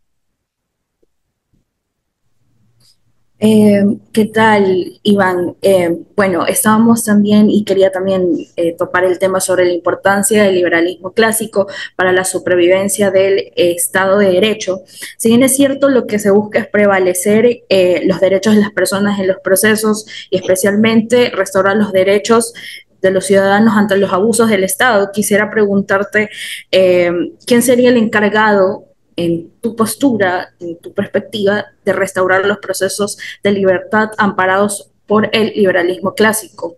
Eh, 3.43 3.83
¿Qué 4.13 4.27
tal, 4.27 5.01
Iván? 5.03 5.55
Eh, 5.63 5.97
bueno, 6.15 6.47
estábamos 6.47 7.05
también 7.05 7.49
y 7.49 7.65
quería 7.65 7.91
también 7.91 8.27
eh, 8.57 8.75
topar 8.77 9.05
el 9.05 9.19
tema 9.19 9.41
sobre 9.41 9.65
la 9.65 9.73
importancia 9.73 10.43
del 10.43 10.57
liberalismo 10.57 11.13
clásico 11.13 11.69
para 11.97 12.13
la 12.13 12.25
supervivencia 12.25 13.11
del 13.11 13.53
Estado 13.55 14.19
de 14.19 14.33
Derecho. 14.33 14.81
Si 15.17 15.29
bien 15.29 15.45
es 15.45 15.55
cierto, 15.55 15.89
lo 15.89 16.07
que 16.07 16.19
se 16.19 16.31
busca 16.31 16.59
es 16.59 16.67
prevalecer 16.67 17.63
los 18.05 18.21
derechos 18.21 18.57
de 18.57 18.61
las 18.61 18.73
personas 18.73 19.21
en 19.21 19.29
los 19.29 19.39
procesos 19.43 20.07
y 20.29 20.37
especialmente 20.37 21.31
restaurar 21.31 21.77
los 21.77 21.93
derechos 21.93 22.53
de 23.01 23.11
los 23.11 23.27
ciudadanos 23.27 23.77
ante 23.77 23.97
los 23.97 24.13
abusos 24.13 24.49
del 24.49 24.65
Estado. 24.65 25.11
Quisiera 25.13 25.51
preguntarte, 25.51 26.31
¿quién 26.71 27.63
sería 27.63 27.91
el 27.91 27.97
encargado 27.97 28.85
en 29.17 29.51
tu 29.61 29.77
postura, 29.77 30.51
en 30.61 30.79
tu 30.79 30.95
perspectiva, 30.95 31.67
de 31.85 31.93
restaurar 31.93 32.47
los 32.47 32.59
procesos 32.59 33.19
de 33.43 33.53
libertad 33.53 34.11
amparados 34.17 34.91
por 35.07 35.29
el 35.33 35.53
liberalismo 35.55 36.15
clásico? 36.15 36.77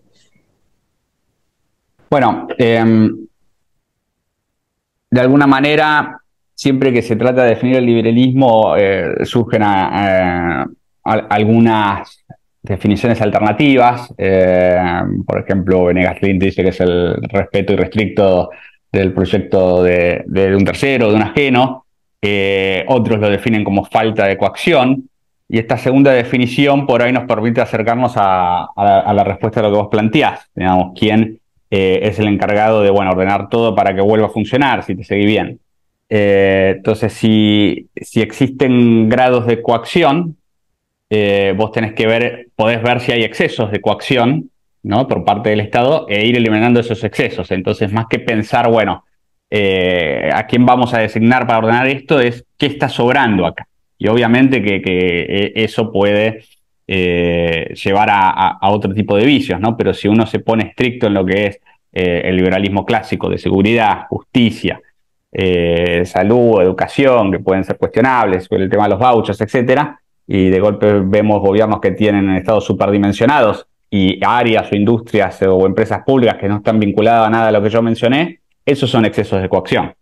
Bueno, 2.09 2.47
em, 2.57 3.27
de 5.09 5.21
alguna 5.21 5.47
manera, 5.47 6.19
siempre 6.53 6.91
que 6.91 7.01
se 7.01 7.15
trata 7.15 7.43
de 7.43 7.49
definir 7.49 7.77
el 7.77 7.85
liberalismo, 7.85 8.75
eh, 8.75 9.25
surgen 9.25 9.63
eh, 9.63 10.65
algunas 11.03 12.25
definiciones 12.63 13.21
alternativas. 13.21 14.13
Eh, 14.17 14.81
por 15.27 15.41
ejemplo, 15.41 15.85
Venegas 15.85 16.17
Clint 16.19 16.41
dice 16.41 16.63
que 16.63 16.69
es 16.69 16.79
el 16.79 17.15
respeto 17.23 17.73
irrestricto 17.73 18.49
del 18.91 19.13
proyecto 19.13 19.83
de, 19.83 20.23
de 20.25 20.55
un 20.55 20.63
tercero, 20.63 21.09
de 21.09 21.15
un 21.15 21.21
ajeno. 21.21 21.85
Eh, 22.21 22.85
otros 22.87 23.19
lo 23.19 23.29
definen 23.29 23.65
como 23.65 23.83
falta 23.83 24.25
de 24.25 24.37
coacción, 24.37 25.09
y 25.49 25.59
esta 25.59 25.77
segunda 25.77 26.11
definición 26.13 26.87
por 26.87 27.01
ahí 27.01 27.11
nos 27.11 27.25
permite 27.25 27.59
acercarnos 27.59 28.13
a, 28.15 28.69
la, 28.77 29.23
respuesta 29.25 29.59
a 29.59 29.63
lo 29.63 29.71
que 29.71 29.77
vos 29.77 29.89
planteás, 29.91 30.49
quién 30.97 31.39
eh, 31.69 31.99
es 32.03 32.17
el 32.19 32.27
encargado 32.27 32.81
de 32.81 32.89
bueno, 32.91 33.11
ordenar 33.11 33.49
todo 33.49 33.75
para 33.75 33.93
que 33.93 33.99
vuelva 33.99 34.27
a 34.27 34.29
funcionar, 34.29 34.83
si 34.83 34.95
te 34.95 35.03
seguí 35.03 35.25
bien. 35.25 35.59
Entonces, 36.07 37.11
si, 37.11 37.89
si, 37.95 38.21
existen 38.21 39.09
grados 39.09 39.45
de 39.45 39.61
coacción, 39.61 40.37
vos 41.55 41.71
tenés 41.71 41.93
que 41.93 42.07
ver, 42.07 42.47
podés 42.55 42.81
ver 42.81 42.99
si 42.99 43.11
hay 43.11 43.23
excesos 43.23 43.71
de 43.71 43.81
coacción 43.81 44.49
¿no? 44.83 45.07
por 45.07 45.23
parte 45.23 45.49
del 45.49 45.61
Estado 45.61 46.05
e 46.09 46.25
ir 46.25 46.37
eliminando 46.37 46.79
esos 46.79 47.03
excesos. 47.03 47.49
Entonces, 47.51 47.91
más 47.91 48.05
que 48.07 48.19
pensar, 48.19 48.69
bueno, 48.69 49.03
eh, 49.49 50.29
a 50.33 50.45
quién 50.47 50.65
vamos 50.65 50.93
a 50.93 50.99
designar 50.99 51.47
para 51.47 51.59
ordenar 51.59 51.87
esto, 51.87 52.19
es 52.19 52.45
qué 52.57 52.65
está 52.67 52.89
sobrando 52.89 53.45
acá. 53.45 53.67
Y 53.97 54.07
obviamente 54.07 54.61
que, 54.61 54.81
eh, 54.85 55.53
eso 55.55 55.91
puede 55.91 56.43
eh, 56.87 57.73
llevar 57.75 58.09
a, 58.11 58.57
otro 58.69 58.93
tipo 58.93 59.15
de 59.15 59.25
vicios, 59.25 59.59
¿no? 59.59 59.77
Pero 59.77 59.93
si 59.93 60.07
uno 60.07 60.25
se 60.25 60.39
pone 60.39 60.65
estricto 60.65 61.07
en 61.07 61.13
lo 61.13 61.25
que 61.25 61.45
es 61.47 61.59
el 61.91 62.35
liberalismo 62.35 62.83
clásico 62.83 63.29
de 63.29 63.37
seguridad, 63.37 64.07
justicia, 64.09 64.81
salud, 66.05 66.59
educación, 66.59 67.31
que 67.31 67.37
pueden 67.37 67.63
ser 67.63 67.77
cuestionables, 67.77 68.47
el 68.49 68.67
tema 68.67 68.85
de 68.85 68.89
los 68.89 68.99
vouchers, 68.99 69.39
etcétera, 69.39 70.01
y 70.27 70.49
de 70.49 70.59
golpe 70.59 71.01
vemos 71.05 71.41
gobiernos 71.41 71.79
que 71.81 71.91
tienen 71.91 72.29
estados 72.31 72.65
superdimensionados 72.65 73.67
y 73.89 74.19
áreas 74.25 74.71
o 74.71 74.75
industrias 74.75 75.41
o 75.43 75.65
empresas 75.65 76.03
públicas 76.05 76.37
que 76.39 76.47
no 76.47 76.57
están 76.57 76.79
vinculadas 76.79 77.27
a 77.27 77.29
nada 77.29 77.47
de 77.47 77.51
lo 77.51 77.61
que 77.61 77.69
yo 77.69 77.81
mencioné, 77.81 78.39
esos 78.65 78.89
son 78.89 79.05
excesos 79.05 79.41
de 79.41 79.49
coacción. 79.49 79.93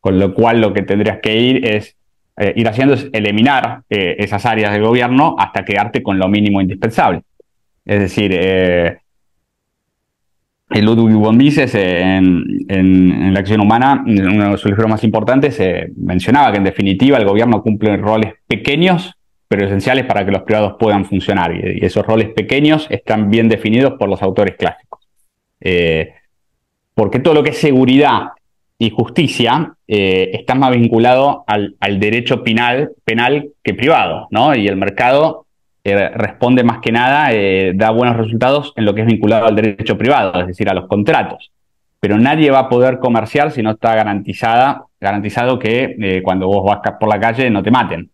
Con 0.00 0.18
lo 0.18 0.32
cual 0.32 0.60
lo 0.60 0.72
que 0.72 0.82
tendrías 0.82 1.18
que 1.20 1.36
ir 1.36 1.66
es 1.66 1.96
eh, 2.38 2.52
ir 2.54 2.68
haciendo 2.68 2.94
es 2.94 3.08
eliminar 3.12 3.82
eh, 3.88 4.16
esas 4.18 4.44
áreas 4.44 4.72
del 4.72 4.82
gobierno 4.82 5.36
hasta 5.38 5.64
quedarte 5.64 6.02
con 6.02 6.18
lo 6.18 6.28
mínimo 6.28 6.60
indispensable. 6.60 7.22
Es 7.84 8.00
decir, 8.00 8.30
eh, 8.34 8.98
el 10.68 10.84
Ludwig 10.84 11.16
von 11.16 11.36
Mises 11.36 11.74
en, 11.74 12.44
en, 12.68 13.32
la 13.32 13.40
acción 13.40 13.60
humana, 13.60 14.04
en 14.06 14.28
uno 14.28 14.50
de 14.50 14.58
sus 14.58 14.70
libros 14.70 14.90
más 14.90 15.04
importantes, 15.04 15.58
mencionaba 15.96 16.50
que 16.50 16.58
en 16.58 16.64
definitiva 16.64 17.16
el 17.16 17.24
gobierno 17.24 17.62
cumple 17.62 17.96
roles 17.96 18.34
pequeños 18.46 19.15
pero 19.48 19.66
esenciales 19.66 20.06
para 20.06 20.24
que 20.24 20.32
los 20.32 20.42
privados 20.42 20.74
puedan 20.78 21.04
funcionar. 21.04 21.54
Y, 21.54 21.84
esos 21.84 22.04
roles 22.04 22.30
pequeños 22.30 22.86
están 22.90 23.30
bien 23.30 23.48
definidos 23.48 23.94
por 23.98 24.08
los 24.08 24.22
autores 24.22 24.56
clásicos 24.56 25.00
porque 26.96 27.18
todo 27.18 27.34
lo 27.34 27.42
que 27.42 27.50
es 27.50 27.58
seguridad 27.58 28.30
y 28.78 28.88
justicia 28.88 29.74
eh, 29.86 30.30
está 30.32 30.54
más 30.54 30.70
vinculado 30.70 31.44
al, 31.46 31.76
derecho 32.00 32.42
penal, 32.42 32.92
penal 33.04 33.50
que 33.62 33.74
privado, 33.74 34.28
¿no? 34.30 34.54
Y 34.54 34.66
el 34.66 34.76
mercado 34.76 35.44
eh, 35.84 36.08
responde 36.08 36.64
más 36.64 36.78
que 36.78 36.92
nada, 36.92 37.32
eh, 37.32 37.72
da 37.74 37.90
buenos 37.90 38.16
resultados 38.16 38.72
en 38.76 38.86
lo 38.86 38.94
que 38.94 39.02
es 39.02 39.06
vinculado 39.06 39.46
al 39.46 39.54
derecho 39.54 39.98
privado, 39.98 40.40
es 40.40 40.46
decir, 40.46 40.70
a 40.70 40.74
los 40.74 40.88
contratos. 40.88 41.52
Pero 42.00 42.16
nadie 42.16 42.50
va 42.50 42.60
a 42.60 42.68
poder 42.70 42.98
comerciar 42.98 43.50
si 43.50 43.62
no 43.62 43.72
está 43.72 43.94
garantizada, 43.94 44.84
garantizado 44.98 45.58
que 45.58 46.22
cuando 46.24 46.46
vos 46.46 46.64
vas 46.64 46.80
por 46.98 47.10
la 47.10 47.20
calle 47.20 47.50
no 47.50 47.62
te 47.62 47.70
maten. 47.70 48.10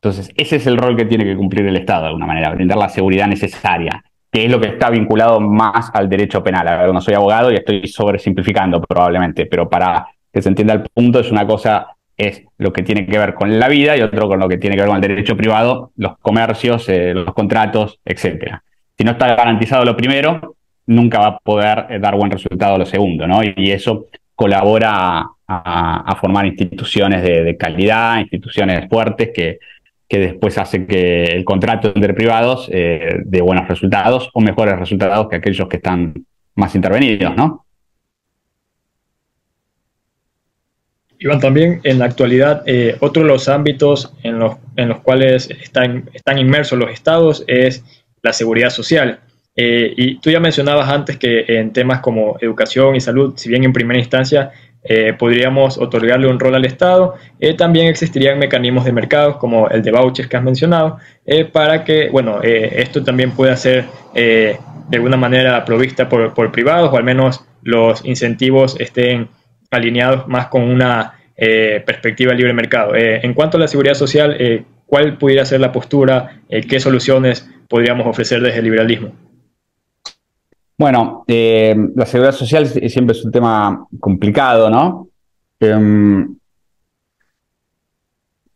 Entonces, 0.00 0.30
ese 0.36 0.56
es 0.56 0.66
el 0.66 0.76
rol 0.76 0.96
que 0.96 1.04
tiene 1.04 1.24
que 1.24 1.36
cumplir 1.36 1.66
el 1.66 1.76
Estado 1.76 2.02
de 2.02 2.08
alguna 2.08 2.26
manera, 2.26 2.50
brindar 2.50 2.78
la 2.78 2.88
seguridad 2.88 3.26
necesaria 3.26 4.02
que 4.30 4.44
es 4.44 4.50
lo 4.50 4.60
que 4.60 4.68
está 4.68 4.90
vinculado 4.90 5.40
más 5.40 5.90
al 5.94 6.08
derecho 6.08 6.42
penal. 6.42 6.68
A 6.68 6.82
ver, 6.82 6.92
no 6.92 7.00
soy 7.00 7.14
abogado 7.14 7.50
y 7.50 7.56
estoy 7.56 7.86
sobresimplificando 7.88 8.80
probablemente, 8.80 9.46
pero 9.46 9.68
para 9.68 10.06
que 10.32 10.42
se 10.42 10.48
entienda 10.48 10.74
el 10.74 10.82
punto, 10.82 11.20
es 11.20 11.30
una 11.30 11.46
cosa 11.46 11.88
es 12.16 12.42
lo 12.58 12.72
que 12.72 12.82
tiene 12.82 13.06
que 13.06 13.16
ver 13.16 13.34
con 13.34 13.58
la 13.58 13.68
vida 13.68 13.96
y 13.96 14.02
otro 14.02 14.28
con 14.28 14.40
lo 14.40 14.48
que 14.48 14.58
tiene 14.58 14.74
que 14.74 14.82
ver 14.82 14.88
con 14.88 14.96
el 14.96 15.08
derecho 15.08 15.36
privado, 15.36 15.92
los 15.96 16.18
comercios, 16.18 16.88
eh, 16.88 17.14
los 17.14 17.32
contratos, 17.32 18.00
etc. 18.04 18.56
Si 18.96 19.04
no 19.04 19.12
está 19.12 19.28
garantizado 19.28 19.84
lo 19.84 19.96
primero, 19.96 20.56
nunca 20.86 21.20
va 21.20 21.26
a 21.28 21.38
poder 21.38 21.86
eh, 21.90 21.98
dar 22.00 22.16
buen 22.16 22.30
resultado 22.30 22.76
lo 22.76 22.86
segundo, 22.86 23.26
¿no? 23.26 23.40
Y, 23.44 23.70
eso 23.70 24.06
colabora 24.34 25.26
a, 25.46 26.16
formar 26.20 26.46
instituciones 26.46 27.22
de 27.22 27.56
calidad, 27.56 28.18
instituciones 28.18 28.88
fuertes 28.88 29.30
que, 29.34 29.58
que 30.08 30.18
después 30.18 30.56
hace 30.56 30.86
que 30.86 31.24
el 31.24 31.44
contrato 31.44 31.92
entre 31.94 32.14
privados 32.14 32.68
eh, 32.72 33.20
dé 33.24 33.42
buenos 33.42 33.68
resultados 33.68 34.30
o 34.32 34.40
mejores 34.40 34.78
resultados 34.78 35.28
que 35.28 35.36
aquellos 35.36 35.68
que 35.68 35.76
están 35.76 36.14
más 36.54 36.74
intervenidos, 36.74 37.36
¿no? 37.36 37.66
Iván, 41.20 41.40
también 41.40 41.80
en 41.82 41.98
la 41.98 42.04
actualidad, 42.04 42.62
eh, 42.66 42.96
otro 43.00 43.22
de 43.22 43.28
los 43.28 43.48
ámbitos 43.48 44.14
en 44.22 44.38
los, 44.38 44.56
en 44.76 44.88
los 44.88 45.00
cuales 45.00 45.50
están, 45.50 46.08
están 46.14 46.38
inmersos 46.38 46.78
los 46.78 46.90
estados 46.90 47.44
es 47.48 47.84
la 48.22 48.32
seguridad 48.32 48.70
social. 48.70 49.20
Eh, 49.56 49.92
y 49.96 50.20
tú 50.20 50.30
ya 50.30 50.38
mencionabas 50.38 50.88
antes 50.88 51.16
que 51.16 51.44
en 51.48 51.72
temas 51.72 52.00
como 52.00 52.36
educación 52.40 52.94
y 52.94 53.00
salud, 53.00 53.34
si 53.36 53.48
bien 53.48 53.64
en 53.64 53.72
primera 53.72 53.98
instancia 53.98 54.52
eh, 54.90 55.12
podríamos 55.12 55.76
otorgarle 55.76 56.26
un 56.28 56.40
rol 56.40 56.54
al 56.54 56.64
Estado. 56.64 57.14
Eh, 57.38 57.52
también 57.52 57.88
existirían 57.88 58.38
mecanismos 58.38 58.86
de 58.86 58.92
mercado 58.92 59.38
como 59.38 59.68
el 59.68 59.82
de 59.82 59.92
vouchers 59.92 60.28
que 60.28 60.38
has 60.38 60.42
mencionado, 60.42 60.96
eh, 61.26 61.44
para 61.44 61.84
que, 61.84 62.08
bueno, 62.08 62.40
esto 62.42 63.04
también 63.04 63.32
pueda 63.32 63.54
ser 63.56 63.84
de 64.14 64.96
alguna 64.96 65.18
manera 65.18 65.62
provista 65.66 66.08
por, 66.08 66.32
por, 66.32 66.50
privados 66.50 66.90
o 66.90 66.96
al 66.96 67.04
menos 67.04 67.44
los 67.62 68.02
incentivos 68.06 68.80
estén 68.80 69.28
alineados 69.70 70.26
más 70.26 70.46
con 70.46 70.62
una 70.62 71.14
perspectiva 71.36 72.32
libre 72.32 72.52
mercado. 72.54 72.92
en 72.96 73.34
cuanto 73.34 73.58
a 73.58 73.60
la 73.60 73.68
seguridad 73.68 73.94
social, 73.94 74.64
¿cuál 74.86 75.18
pudiera 75.18 75.44
ser 75.44 75.60
la 75.60 75.70
postura? 75.70 76.40
¿Qué 76.48 76.80
soluciones 76.80 77.48
podríamos 77.68 78.06
ofrecer 78.06 78.40
desde 78.40 78.58
el 78.58 78.64
liberalismo? 78.64 79.27
Bueno, 80.78 81.24
eh, 81.26 81.76
la 81.96 82.06
seguridad 82.06 82.32
social 82.32 82.64
siempre 82.66 83.16
es 83.16 83.24
un 83.24 83.32
tema 83.32 83.84
complicado, 83.98 84.70
¿no? 84.70 85.08
Em, 85.58 86.36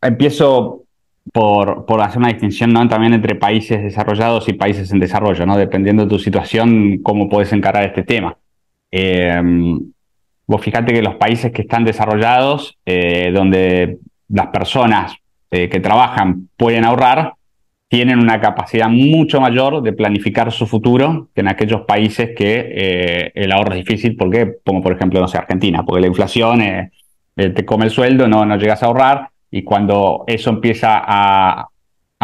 empiezo 0.01 0.85
por, 1.33 1.85
hacer 2.01 2.19
una 2.19 2.29
distinción 2.29 2.73
¿no? 2.73 2.87
también 2.89 3.15
entre 3.15 3.35
países 3.35 3.83
desarrollados 3.83 4.49
y 4.49 4.53
países 4.53 4.93
en 4.93 5.01
desarrollo, 5.01 5.47
¿no? 5.47 5.57
Dependiendo 5.57 6.05
de 6.05 6.11
tu 6.11 6.19
situación, 6.21 6.99
cómo 7.03 7.29
puedes 7.29 7.53
encarar 7.53 7.85
este 7.85 8.05
tema. 8.05 8.37
Em, 8.91 9.81
vos 10.47 10.61
fíjate 10.61 10.93
que 10.93 11.03
los 11.03 11.17
países 11.17 11.51
que 11.51 11.63
están 11.63 11.85
desarrollados, 11.85 12.79
eh, 12.87 13.33
donde 13.35 13.99
las 14.29 14.47
personas 14.49 15.15
eh, 15.51 15.69
que 15.69 15.81
trabajan 15.81 16.49
pueden 16.57 16.85
ahorrar, 16.85 17.35
tienen 17.93 18.21
una 18.21 18.41
capacidad 18.41 18.89
mucho 18.89 19.39
mayor 19.39 19.83
de 19.83 19.93
planificar 19.93 20.51
su 20.51 20.67
futuro 20.67 21.29
que 21.35 21.43
en 21.43 21.49
aquellos 21.49 21.83
países 21.83 22.31
que 22.35 22.73
eh, 22.75 23.33
el 23.35 23.53
ahorro 23.53 23.73
es 23.73 23.85
difícil, 23.85 24.17
porque, 24.17 24.61
como 24.65 24.81
por 24.81 24.95
ejemplo, 24.95 25.21
no 25.21 25.29
sé, 25.29 25.37
Argentina, 25.37 25.85
porque 25.85 26.01
la 26.01 26.07
inflación 26.07 26.63
eh, 26.63 26.91
eh, 27.37 27.51
te 27.51 27.67
come 27.67 27.85
el 27.85 27.91
sueldo, 27.91 28.27
no, 28.27 28.47
no 28.47 28.57
llegas 28.57 28.83
a 28.83 28.87
ahorrar, 28.87 29.29
y 29.51 29.63
cuando 29.63 30.25
eso 30.27 30.49
empieza 30.49 31.03
a, 31.05 31.69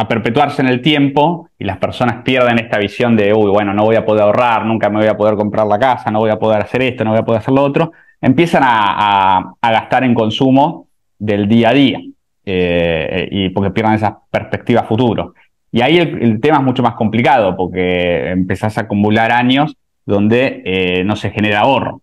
perpetuarse 0.08 0.62
en 0.62 0.68
el 0.68 0.80
tiempo 0.80 1.50
y 1.58 1.64
las 1.64 1.76
personas 1.76 2.22
pierden 2.22 2.58
esta 2.58 2.78
visión 2.78 3.14
de, 3.14 3.34
uy, 3.34 3.50
bueno, 3.50 3.74
no 3.74 3.84
voy 3.84 3.96
a 3.96 4.06
poder 4.06 4.22
ahorrar, 4.22 4.64
nunca 4.64 4.88
me 4.88 5.00
voy 5.00 5.08
a 5.08 5.18
poder 5.18 5.34
comprar 5.34 5.66
la 5.66 5.78
casa, 5.78 6.10
no 6.10 6.20
voy 6.20 6.30
a 6.30 6.38
poder 6.38 6.62
hacer 6.62 6.80
esto, 6.80 7.04
no 7.04 7.10
voy 7.10 7.18
a 7.18 7.24
poder 7.26 7.42
hacer 7.42 7.52
lo 7.52 7.62
otro, 7.62 7.92
empiezan 8.22 8.62
a, 8.64 9.52
gastar 9.60 10.04
en 10.04 10.14
consumo 10.14 10.88
del 11.18 11.46
día 11.46 11.68
a 11.70 11.74
día 11.74 12.00
y 12.46 13.50
porque 13.50 13.70
pierden 13.70 13.96
esa 13.96 14.18
perspectiva 14.30 14.84
futuro. 14.84 15.34
Y 15.70 15.82
ahí 15.82 15.98
el, 15.98 16.40
tema 16.40 16.58
es 16.58 16.64
mucho 16.64 16.82
más 16.82 16.94
complicado 16.94 17.56
porque 17.56 18.30
empezás 18.30 18.78
a 18.78 18.82
acumular 18.82 19.32
años 19.32 19.76
donde 20.06 20.62
eh, 20.64 21.04
no 21.04 21.16
se 21.16 21.30
genera 21.30 21.60
ahorro. 21.60 22.00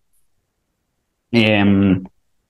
Em, 1.31 2.03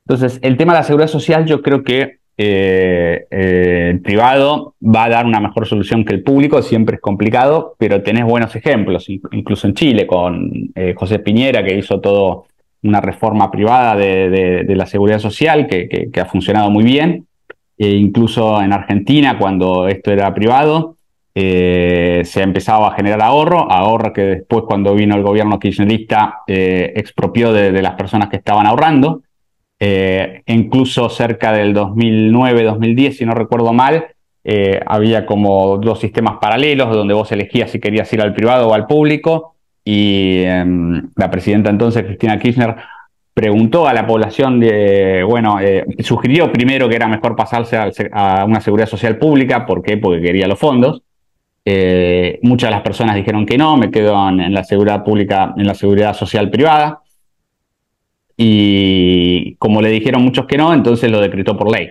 entonces, 0.06 0.40
el 0.42 0.58
tema 0.58 0.74
de 0.74 0.80
la 0.80 0.84
seguridad 0.84 1.08
social 1.08 1.46
yo 1.46 1.62
creo 1.62 1.84
que 1.84 2.18
eh, 2.38 3.26
eh, 3.32 3.88
el 3.92 4.02
privado 4.02 4.76
va 4.84 5.06
a 5.06 5.10
dar 5.10 5.26
una 5.26 5.40
mejor 5.40 5.66
solución 5.66 6.04
que 6.04 6.14
el 6.14 6.24
público, 6.24 6.62
siempre 6.62 6.96
es 6.96 7.02
complicado, 7.02 7.76
pero 7.80 8.04
tenés 8.04 8.26
buenos 8.26 8.54
ejemplos, 8.56 9.08
incluso 9.10 9.68
en 9.68 9.74
Chile, 9.74 10.06
con 10.06 10.52
José 10.96 11.20
Piñera, 11.20 11.64
que 11.64 11.78
hizo 11.78 12.02
todo 12.02 12.46
una 12.84 13.02
reforma 13.02 13.50
privada 13.50 13.96
de, 13.96 14.66
la 14.68 14.86
seguridad 14.86 15.20
social 15.20 15.68
que, 15.68 16.10
ha 16.20 16.26
funcionado 16.26 16.70
muy 16.70 16.84
bien, 16.84 17.26
e 17.78 17.90
incluso 17.90 18.62
en 18.62 18.74
Argentina, 18.74 19.38
cuando 19.38 19.88
esto 19.88 20.12
era 20.12 20.34
privado, 20.34 20.95
eh, 21.38 22.22
se 22.24 22.40
ha 22.40 22.44
empezado 22.44 22.86
a 22.86 22.94
generar 22.94 23.22
ahorro, 23.22 23.70
ahorro 23.70 24.14
que 24.14 24.22
después 24.22 24.64
cuando 24.66 24.96
vino 24.96 25.16
el 25.16 25.22
gobierno 25.22 25.60
kirchnerista 25.60 26.44
eh, 26.48 26.94
expropió 26.96 27.52
de, 27.52 27.82
las 27.82 27.96
personas 27.96 28.30
que 28.30 28.38
estaban 28.38 28.66
ahorrando. 28.66 29.22
Eh, 29.78 30.44
incluso 30.46 31.10
cerca 31.10 31.52
del 31.52 31.76
2009-2010, 31.76 33.12
si 33.12 33.26
no 33.26 33.34
recuerdo 33.34 33.74
mal, 33.74 34.08
había 34.86 35.26
como 35.26 35.78
dos 35.80 36.00
sistemas 36.00 36.36
paralelos 36.40 36.96
donde 36.96 37.16
vos 37.16 37.32
elegías 37.32 37.72
si 37.72 37.80
querías 37.80 38.14
ir 38.14 38.22
al 38.22 38.34
privado 38.34 38.68
o 38.68 38.74
al 38.76 38.86
público 38.86 39.56
y 39.84 40.44
em, 40.44 41.10
la 41.16 41.32
presidenta 41.32 41.72
entonces, 41.72 42.04
Cristina 42.04 42.38
Kirchner, 42.38 42.76
preguntó 43.34 43.88
a 43.88 43.94
la 43.94 44.06
población 44.06 44.60
de, 44.60 45.24
bueno, 45.28 45.58
sugirió 46.00 46.52
primero 46.52 46.88
que 46.88 46.96
era 46.96 47.08
mejor 47.08 47.36
pasarse 47.36 47.76
a, 48.14 48.46
una 48.46 48.62
seguridad 48.62 48.88
social 48.88 49.18
pública, 49.18 49.66
¿por 49.66 49.82
qué? 49.82 49.98
Porque 49.98 50.22
quería 50.22 50.48
los 50.48 50.60
fondos, 50.60 51.02
eh, 51.68 52.40
muchas 52.44 52.70
de 52.70 52.76
las 52.76 52.84
personas 52.84 53.16
dijeron 53.16 53.46
que 53.46 53.58
no, 53.58 53.76
me 53.76 53.90
quedo 53.90 54.30
en, 54.30 54.54
la 54.54 54.64
seguridad 54.64 55.04
pública, 55.04 55.54
en 55.58 55.66
la 55.66 55.74
seguridad 55.74 56.14
social 56.14 56.50
privada. 56.50 57.02
Y 58.38 59.56
como 59.56 59.82
le 59.82 59.90
dijeron 59.90 60.24
muchos 60.24 60.46
que 60.46 60.58
no, 60.58 60.74
entonces 60.74 61.10
lo 61.10 61.20
decretó 61.20 61.58
por 61.58 61.72
ley. 61.72 61.90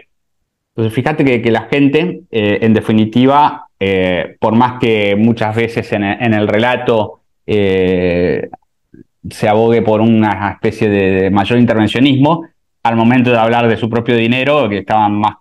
Entonces 0.69 0.95
fíjate 0.95 1.43
que, 1.43 1.51
la 1.51 1.63
gente, 1.63 2.23
eh, 2.31 2.59
en 2.63 2.75
definitiva, 2.75 3.69
eh, 3.81 4.37
por 4.39 4.55
más 4.55 4.79
que 4.79 5.17
muchas 5.17 5.57
veces 5.57 5.91
en, 5.93 6.05
el 6.05 6.49
relato 6.49 7.21
se 7.47 9.49
abogue 9.49 9.83
por 9.83 10.01
una 10.01 10.53
especie 10.53 10.89
de, 10.89 11.31
mayor 11.31 11.59
intervencionismo, 11.59 12.47
al 12.83 12.97
momento 12.97 13.31
de 13.31 13.39
hablar 13.39 13.69
de 13.69 13.77
su 13.77 13.89
propio 13.89 14.17
dinero, 14.17 14.69
que 14.69 14.79
estaban 14.79 15.19
más 15.19 15.37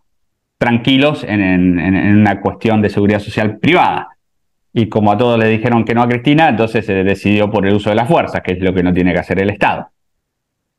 tranquilos 0.57 1.25
en, 1.27 2.19
una 2.19 2.39
cuestión 2.39 2.81
de 2.81 2.89
seguridad 2.89 3.19
social 3.19 3.57
privada. 3.57 4.12
Y 4.73 4.89
como 4.89 5.11
a 5.11 5.17
todos 5.17 5.37
le 5.37 5.47
dijeron 5.47 5.85
que 5.85 5.93
no 5.93 6.01
a 6.01 6.07
Cristina, 6.07 6.49
entonces 6.49 6.85
se 6.85 7.03
decidió 7.03 7.51
por 7.51 7.65
el 7.67 7.75
uso 7.75 7.89
de 7.89 7.95
la 7.95 8.05
fuerza, 8.05 8.41
que 8.41 8.53
es 8.53 8.59
lo 8.59 8.73
que 8.73 8.83
no 8.83 8.91
tiene 8.91 9.13
que 9.13 9.19
hacer 9.19 9.39
el 9.39 9.51
Estado. 9.51 9.87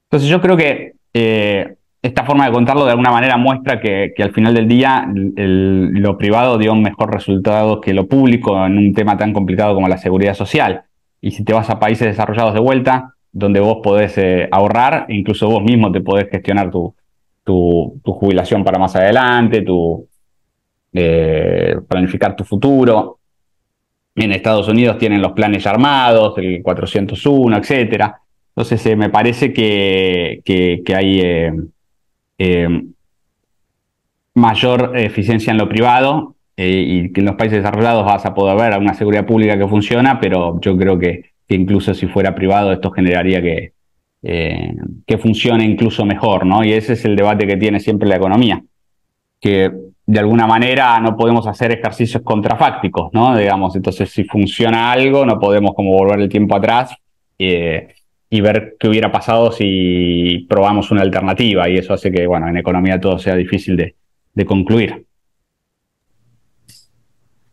Entonces 0.04 0.28
yo 0.28 0.40
creo 0.40 0.56
que 0.56 0.94
eh, 1.12 1.76
esta 2.02 2.24
forma 2.24 2.44
de 2.46 2.52
contarlo 2.52 2.84
de 2.84 2.90
alguna 2.90 3.10
manera 3.10 3.36
muestra 3.36 3.80
que, 3.80 4.12
al 4.18 4.32
final 4.32 4.52
del 4.52 4.68
día 4.68 5.08
lo 5.14 6.18
privado 6.18 6.58
dio 6.58 6.72
un 6.72 6.82
mejor 6.82 7.12
resultado 7.12 7.80
que 7.80 7.94
lo 7.94 8.06
público 8.06 8.66
en 8.66 8.76
un 8.76 8.92
tema 8.92 9.16
tan 9.16 9.32
complicado 9.32 9.74
como 9.74 9.88
la 9.88 9.96
seguridad 9.96 10.34
social. 10.34 10.82
Y 11.20 11.30
si 11.30 11.44
te 11.44 11.54
vas 11.54 11.70
a 11.70 11.78
países 11.78 12.06
desarrollados 12.08 12.52
de 12.52 12.60
vuelta, 12.60 13.14
donde 13.32 13.60
vos 13.60 13.78
podés 13.82 14.18
eh, 14.18 14.48
ahorrar, 14.52 15.06
incluso 15.08 15.48
vos 15.48 15.62
mismo 15.62 15.90
te 15.90 16.00
podés 16.00 16.28
gestionar 16.30 16.70
tu, 16.70 16.94
tu, 17.42 18.00
jubilación 18.04 18.64
para 18.64 18.78
más 18.78 18.94
adelante, 18.96 19.62
tu, 19.62 20.06
eh, 20.92 21.76
planificar 21.88 22.36
tu 22.36 22.44
futuro. 22.44 23.18
En 24.16 24.32
Estados 24.32 24.68
Unidos 24.68 24.98
tienen 24.98 25.20
los 25.20 25.32
planes 25.32 25.66
armados, 25.66 26.38
el 26.38 26.62
401, 26.62 27.56
etcétera. 27.58 28.20
Entonces 28.56 28.86
eh, 28.86 28.94
me 28.94 29.10
parece 29.10 29.52
que, 29.52 30.40
que, 30.44 30.94
hay 30.94 31.20
eh, 31.20 31.52
eh, 32.38 32.82
mayor 34.34 34.92
eficiencia 34.94 35.50
en 35.50 35.58
lo 35.58 35.68
privado 35.68 36.36
y 36.56 37.12
que 37.12 37.20
en 37.20 37.26
los 37.26 37.34
países 37.34 37.58
desarrollados 37.58 38.04
vas 38.04 38.24
a 38.24 38.32
poder 38.32 38.56
ver 38.56 38.78
una 38.78 38.94
seguridad 38.94 39.26
pública 39.26 39.58
que 39.58 39.66
funciona, 39.66 40.20
pero 40.20 40.60
yo 40.60 40.76
creo 40.76 40.96
que, 40.96 41.32
incluso 41.48 41.94
si 41.94 42.06
fuera 42.06 42.32
privado 42.32 42.72
esto 42.72 42.92
generaría 42.92 43.42
que, 43.42 43.72
que 44.22 45.18
funcione 45.18 45.64
incluso 45.64 46.06
mejor, 46.06 46.46
¿no? 46.46 46.62
Y 46.62 46.72
ese 46.72 46.92
es 46.92 47.04
el 47.04 47.16
debate 47.16 47.48
que 47.48 47.56
tiene 47.56 47.80
siempre 47.80 48.08
la 48.08 48.16
economía, 48.16 48.62
que 49.40 49.72
de 50.06 50.18
alguna 50.18 50.46
manera 50.46 51.00
no 51.00 51.16
podemos 51.16 51.46
hacer 51.46 51.72
ejercicios 51.72 52.22
contrafácticos, 52.22 53.10
¿no? 53.12 53.36
Digamos, 53.36 53.74
entonces 53.74 54.10
si 54.10 54.24
funciona 54.24 54.92
algo, 54.92 55.24
no 55.24 55.38
podemos 55.38 55.72
como 55.74 55.92
volver 55.92 56.20
el 56.20 56.28
tiempo 56.28 56.56
atrás 56.56 56.94
eh, 57.38 57.94
y 58.28 58.40
ver 58.40 58.76
qué 58.78 58.88
hubiera 58.88 59.10
pasado 59.10 59.50
si 59.50 60.46
probamos 60.48 60.90
una 60.90 61.02
alternativa 61.02 61.68
y 61.68 61.78
eso 61.78 61.94
hace 61.94 62.10
que, 62.12 62.26
bueno, 62.26 62.48
en 62.48 62.56
economía 62.58 63.00
todo 63.00 63.18
sea 63.18 63.34
difícil 63.34 63.76
de, 63.76 64.44
concluir. 64.44 65.06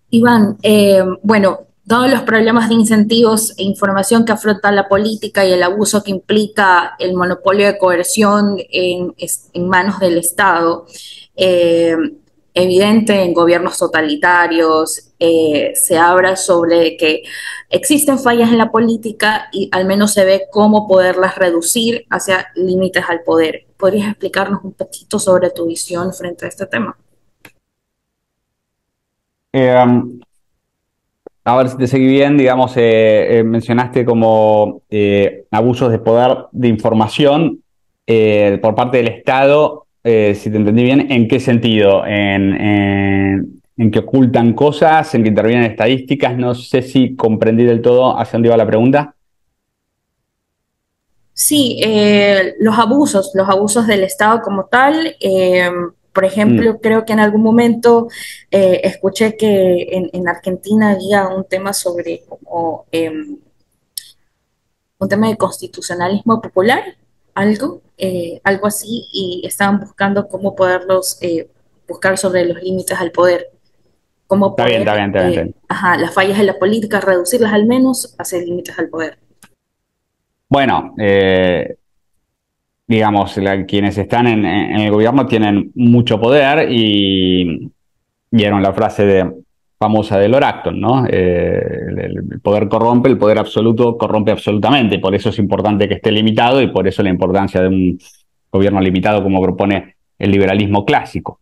Iván, 0.09 0.57
eh, 0.61 1.03
bueno, 1.23 1.59
todos 1.87 2.09
los 2.09 2.21
problemas 2.23 2.67
de 2.67 2.75
incentivos 2.75 3.53
e 3.57 3.63
información 3.63 4.25
que 4.25 4.31
afronta 4.33 4.71
la 4.71 4.89
política 4.89 5.45
y 5.45 5.53
el 5.53 5.63
abuso 5.63 6.03
que 6.03 6.11
implica 6.11 6.95
el 6.99 7.13
monopolio 7.13 7.67
de 7.67 7.77
coerción 7.77 8.57
en, 8.69 9.13
manos 9.67 9.99
del 9.99 10.17
Estado, 10.17 10.85
eh, 11.35 11.95
evidente 12.53 13.23
en 13.23 13.33
gobiernos 13.33 13.77
totalitarios, 13.77 15.11
eh, 15.19 15.71
se 15.75 15.97
habla 15.97 16.35
sobre 16.35 16.97
que 16.97 17.23
existen 17.69 18.19
fallas 18.19 18.51
en 18.51 18.57
la 18.57 18.71
política 18.71 19.47
y 19.51 19.69
al 19.71 19.85
menos 19.85 20.13
se 20.13 20.25
ve 20.25 20.43
cómo 20.51 20.87
poderlas 20.87 21.37
reducir 21.37 22.05
hacia 22.09 22.47
límites 22.55 23.05
al 23.07 23.21
poder. 23.23 23.65
¿Podrías 23.77 24.09
explicarnos 24.09 24.63
un 24.63 24.73
poquito 24.73 25.19
sobre 25.19 25.49
tu 25.51 25.65
visión 25.65 26.13
frente 26.13 26.45
a 26.45 26.49
este 26.49 26.65
tema? 26.65 26.97
Eh, 29.53 29.75
um, 29.83 30.19
a 31.43 31.57
ver 31.57 31.69
si 31.69 31.77
te 31.77 31.87
seguí 31.87 32.07
bien, 32.07 32.37
digamos, 32.37 32.73
eh, 32.75 33.41
mencionaste 33.45 34.05
como 34.05 34.81
abusos 35.51 35.91
de 35.91 35.99
poder 35.99 36.45
de 36.51 36.67
información 36.67 37.63
por 38.61 38.75
parte 38.75 38.97
del 38.97 39.07
Estado 39.07 39.87
eh, 40.03 40.35
si 40.35 40.49
te 40.49 40.57
entendí 40.57 40.83
bien, 40.83 41.11
¿en 41.11 41.27
qué 41.27 41.39
sentido? 41.39 42.03
¿En, 42.05 43.61
que 43.91 43.99
ocultan 43.99 44.53
cosas? 44.53 45.13
¿En 45.15 45.23
que 45.23 45.29
intervienen 45.29 45.65
estadísticas? 45.65 46.37
No 46.37 46.53
sé 46.53 46.81
si 46.81 47.15
comprendí 47.15 47.63
del 47.63 47.81
todo 47.81 48.17
hacia 48.17 48.33
dónde 48.33 48.49
iba 48.49 48.57
la 48.57 48.67
pregunta. 48.67 49.15
Sí, 51.33 51.79
eh, 51.83 52.55
los 52.59 52.77
abusos, 52.77 53.31
los 53.33 53.49
abusos 53.49 53.87
del 53.87 54.03
Estado 54.03 54.41
como 54.41 54.65
tal. 54.65 55.15
Eh, 55.19 55.69
por 56.13 56.25
ejemplo, 56.25 56.73
mm. 56.73 56.77
creo 56.77 57.05
que 57.05 57.13
en 57.13 57.19
algún 57.19 57.41
momento 57.41 58.07
escuché 58.51 59.35
que 59.37 60.09
en, 60.13 60.27
Argentina 60.27 60.91
había 60.91 61.27
un 61.29 61.45
tema 61.45 61.73
sobre 61.73 62.23
em, 62.91 63.37
un 64.99 65.09
tema 65.09 65.29
de 65.29 65.37
constitucionalismo 65.37 66.41
popular 66.41 66.83
algo, 67.33 67.81
eh, 68.03 68.41
algo 68.43 68.65
así, 68.65 69.05
y 69.13 69.43
estaban 69.45 69.79
buscando 69.79 70.27
cómo 70.27 70.55
poderlos 70.55 71.19
eh, 71.21 71.47
buscar 71.87 72.17
sobre 72.17 72.45
los 72.45 72.61
límites 72.63 72.99
al 72.99 73.11
poder. 73.11 73.51
Cómo 74.25 74.49
está 74.49 74.65
bien, 74.65 74.79
está 74.79 74.95
bien, 74.95 75.15
está 75.15 75.27
bien, 75.27 75.47
eh, 75.49 75.53
ajá, 75.67 75.97
las 75.97 76.11
fallas 76.11 76.39
en 76.39 76.47
la 76.47 76.57
política, 76.57 76.99
reducirlas 76.99 77.53
al 77.53 77.67
menos, 77.67 78.15
hacer 78.17 78.43
límites 78.43 78.79
al 78.79 78.89
poder. 78.89 79.19
Bueno, 80.49 80.95
digamos, 82.87 83.39
quienes 83.67 83.97
están 83.99 84.25
en, 84.25 84.45
el 84.45 84.89
gobierno 84.89 85.27
tienen 85.27 85.71
mucho 85.75 86.19
poder 86.19 86.71
y 86.71 87.71
vieron 88.31 88.63
la 88.63 88.73
frase 88.73 89.05
de 89.05 89.31
famosa 89.81 90.19
de 90.19 90.29
Loracton, 90.29 90.79
¿no? 90.79 91.07
Eh, 91.09 91.59
el, 91.97 92.39
poder 92.39 92.67
corrompe, 92.67 93.09
el 93.09 93.17
poder 93.17 93.39
absoluto 93.39 93.97
corrompe 93.97 94.29
absolutamente, 94.29 94.99
por 94.99 95.15
eso 95.15 95.29
es 95.29 95.39
importante 95.39 95.87
que 95.87 95.95
esté 95.95 96.11
limitado 96.11 96.61
y 96.61 96.67
por 96.67 96.87
eso 96.87 97.01
la 97.01 97.09
importancia 97.09 97.59
de 97.61 97.67
un 97.67 97.99
gobierno 98.51 98.79
limitado 98.79 99.23
como 99.23 99.41
propone 99.41 99.95
el 100.19 100.29
liberalismo 100.29 100.85
clásico. 100.85 101.39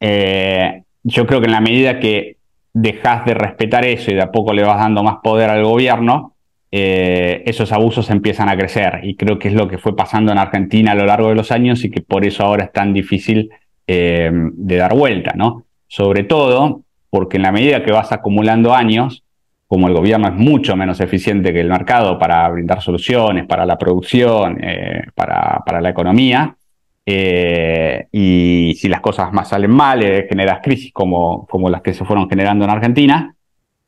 Eh, 0.00 0.84
yo 1.02 1.26
creo 1.26 1.40
que 1.40 1.48
en 1.48 1.52
la 1.52 1.60
medida 1.60 2.00
que 2.00 2.38
dejas 2.72 3.26
de 3.26 3.34
respetar 3.34 3.84
eso 3.84 4.10
y 4.10 4.14
de 4.14 4.22
a 4.22 4.32
poco 4.32 4.54
le 4.54 4.62
vas 4.64 4.78
dando 4.78 5.02
más 5.02 5.16
poder 5.22 5.50
al 5.50 5.62
gobierno, 5.62 6.34
eh, 6.70 7.42
esos 7.44 7.72
abusos 7.72 8.08
empiezan 8.08 8.48
a 8.48 8.56
crecer 8.56 9.00
y 9.02 9.16
creo 9.16 9.38
que 9.38 9.48
es 9.48 9.54
lo 9.54 9.68
que 9.68 9.76
fue 9.76 9.94
pasando 9.94 10.32
en 10.32 10.38
Argentina 10.38 10.92
a 10.92 10.94
lo 10.94 11.04
largo 11.04 11.28
de 11.28 11.34
los 11.34 11.52
años 11.52 11.84
y 11.84 11.90
que 11.90 12.00
por 12.00 12.24
eso 12.24 12.42
ahora 12.42 12.64
es 12.64 12.72
tan 12.72 12.94
difícil 12.94 13.50
de 13.86 14.76
dar 14.78 14.94
vuelta, 14.94 15.34
¿no? 15.36 15.66
Sobre 15.86 16.22
todo 16.24 16.84
porque 17.12 17.36
en 17.36 17.42
la 17.42 17.52
medida 17.52 17.84
que 17.84 17.92
vas 17.92 18.10
acumulando 18.10 18.74
años, 18.74 19.22
como 19.66 19.86
el 19.86 19.92
gobierno 19.92 20.28
es 20.28 20.34
mucho 20.34 20.76
menos 20.76 20.98
eficiente 20.98 21.52
que 21.52 21.60
el 21.60 21.68
mercado 21.68 22.18
para 22.18 22.48
brindar 22.48 22.80
soluciones, 22.80 23.44
para 23.44 23.66
la 23.66 23.76
producción, 23.76 24.58
eh, 24.64 25.02
para, 25.14 25.80
la 25.82 25.90
economía, 25.90 26.56
eh, 27.04 28.06
y 28.12 28.74
si 28.78 28.88
las 28.88 29.02
cosas 29.02 29.30
más 29.30 29.50
salen 29.50 29.72
mal, 29.72 30.02
eh, 30.02 30.26
generas 30.26 30.60
crisis 30.62 30.90
como, 30.90 31.46
como 31.48 31.68
las 31.68 31.82
que 31.82 31.92
se 31.92 32.06
fueron 32.06 32.30
generando 32.30 32.64
en 32.64 32.70
Argentina, 32.70 33.34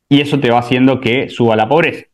y 0.07 0.21
eso 0.21 0.39
te 0.39 0.51
va 0.51 0.59
haciendo 0.59 1.01
que 1.01 1.27
suba 1.27 1.55
la 1.55 1.67
pobreza. 1.67 2.05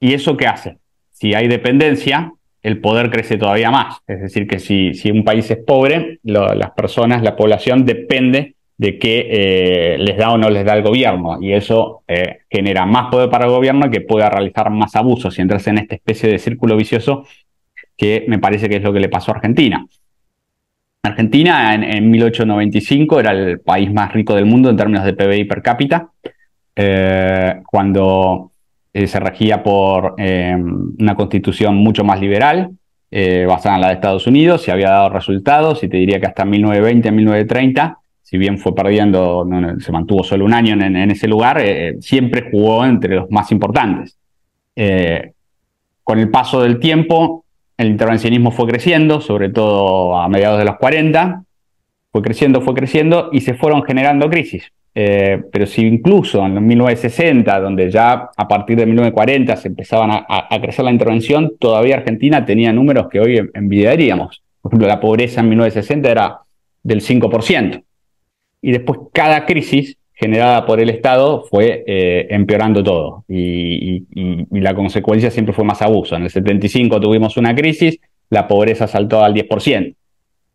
¿Y 0.00 0.14
eso 0.14 0.38
qué 0.38 0.46
hace? 0.46 0.78
Si 1.10 1.34
hay 1.34 1.48
dependencia, 1.48 2.32
el 2.62 2.80
poder 2.80 3.10
crece 3.10 3.36
todavía 3.36 3.70
más. 3.70 3.98
Es 4.06 4.22
decir, 4.22 4.46
que 4.46 4.58
si, 4.58 4.94
si 4.94 5.10
un 5.10 5.22
país 5.22 5.50
es 5.50 5.58
pobre, 5.58 6.18
las 6.22 6.70
personas, 6.70 7.22
la 7.22 7.36
población 7.36 7.84
depende 7.84 8.54
de 8.78 8.96
qué 8.96 9.26
eh, 9.28 9.98
les 9.98 10.16
da 10.16 10.30
o 10.30 10.38
no 10.38 10.48
les 10.48 10.64
da 10.64 10.74
el 10.74 10.82
gobierno. 10.82 11.38
Y 11.42 11.52
eso 11.52 12.04
eh, 12.06 12.38
genera 12.48 12.86
más 12.86 13.10
poder 13.10 13.28
para 13.28 13.44
el 13.46 13.50
gobierno 13.50 13.90
que 13.90 14.00
pueda 14.00 14.30
realizar 14.30 14.70
más 14.70 14.94
abusos 14.94 15.36
y 15.36 15.42
entrarse 15.42 15.70
en 15.70 15.78
esta 15.78 15.96
especie 15.96 16.30
de 16.30 16.38
círculo 16.38 16.76
vicioso 16.76 17.26
que 17.96 18.24
me 18.28 18.38
parece 18.38 18.68
que 18.68 18.76
es 18.76 18.82
lo 18.82 18.92
que 18.92 19.00
le 19.00 19.08
pasó 19.08 19.32
a 19.32 19.34
Argentina. 19.34 19.84
Argentina 21.02 21.74
en, 21.74 22.10
1895 22.10 23.18
era 23.18 23.32
el 23.32 23.60
país 23.60 23.92
más 23.92 24.12
rico 24.12 24.34
del 24.34 24.46
mundo 24.46 24.70
en 24.70 24.76
términos 24.76 25.04
de 25.04 25.14
PBI 25.14 25.44
per 25.44 25.62
cápita, 25.62 26.10
eh, 26.76 27.60
cuando 27.66 28.52
se 28.92 29.20
regía 29.20 29.62
por 29.62 30.16
una 30.18 31.14
constitución 31.14 31.76
mucho 31.76 32.02
más 32.02 32.20
liberal, 32.20 32.70
basada 33.46 33.76
en 33.76 33.80
la 33.80 33.88
de 33.88 33.94
Estados 33.94 34.26
Unidos, 34.26 34.66
y 34.66 34.72
había 34.72 34.90
dado 34.90 35.10
resultados, 35.10 35.84
y 35.84 35.88
te 35.88 35.98
diría 35.98 36.18
que 36.18 36.26
hasta 36.26 36.44
1920, 36.44 37.12
1930, 37.12 37.97
si 38.28 38.36
bien 38.36 38.58
fue 38.58 38.74
perdiendo, 38.74 39.48
se 39.80 39.90
mantuvo 39.90 40.22
solo 40.22 40.44
un 40.44 40.52
año 40.52 40.74
en, 40.74 41.10
ese 41.10 41.26
lugar, 41.26 41.62
eh, 41.62 41.96
siempre 42.00 42.50
jugó 42.50 42.84
entre 42.84 43.14
los 43.14 43.30
más 43.30 43.50
importantes. 43.52 44.18
Eh, 44.76 45.32
con 46.04 46.18
el 46.18 46.30
paso 46.30 46.60
del 46.60 46.78
tiempo, 46.78 47.46
el 47.78 47.86
intervencionismo 47.86 48.50
fue 48.50 48.66
creciendo, 48.66 49.22
sobre 49.22 49.48
todo 49.48 50.14
a 50.20 50.28
mediados 50.28 50.58
de 50.58 50.66
los 50.66 50.76
40, 50.76 51.42
fue 52.12 52.20
creciendo, 52.20 52.60
fue 52.60 52.74
creciendo 52.74 53.30
y 53.32 53.40
se 53.40 53.54
fueron 53.54 53.82
generando 53.82 54.28
crisis. 54.28 54.70
Eh, 54.94 55.44
pero 55.50 55.64
si 55.64 55.86
incluso 55.86 56.44
en 56.44 56.66
1960, 56.66 57.60
donde 57.60 57.90
ya 57.90 58.28
a 58.36 58.46
partir 58.46 58.76
de 58.76 58.84
1940 58.84 59.56
se 59.56 59.68
empezaban 59.68 60.10
a, 60.10 60.26
a, 60.28 60.60
crecer 60.60 60.84
la 60.84 60.90
intervención, 60.90 61.52
todavía 61.58 61.96
Argentina 61.96 62.44
tenía 62.44 62.74
números 62.74 63.08
que 63.08 63.20
hoy 63.20 63.40
envidiaríamos. 63.54 64.42
Por 64.60 64.70
ejemplo, 64.70 64.86
la 64.86 65.00
pobreza 65.00 65.40
en 65.40 65.48
1960 65.48 66.10
era 66.10 66.40
del 66.82 67.00
5% 67.00 67.84
y 68.60 68.72
después 68.72 69.00
cada 69.12 69.46
crisis 69.46 69.96
generada 70.18 70.66
por 70.66 70.80
el 70.80 70.90
Estado 70.90 71.44
fue 71.48 71.84
eh, 71.86 72.26
empeorando 72.30 72.82
todo 72.82 73.24
y, 73.28 74.04
la 74.50 74.74
consecuencia 74.74 75.30
siempre 75.30 75.54
fue 75.54 75.64
más 75.64 75.80
abuso. 75.82 76.16
En 76.16 76.24
el 76.24 76.30
75 76.30 77.00
tuvimos 77.00 77.36
una 77.36 77.54
crisis, 77.54 77.98
la 78.28 78.48
pobreza 78.48 78.88
saltó 78.88 79.22
al 79.22 79.32
10% 79.32 79.94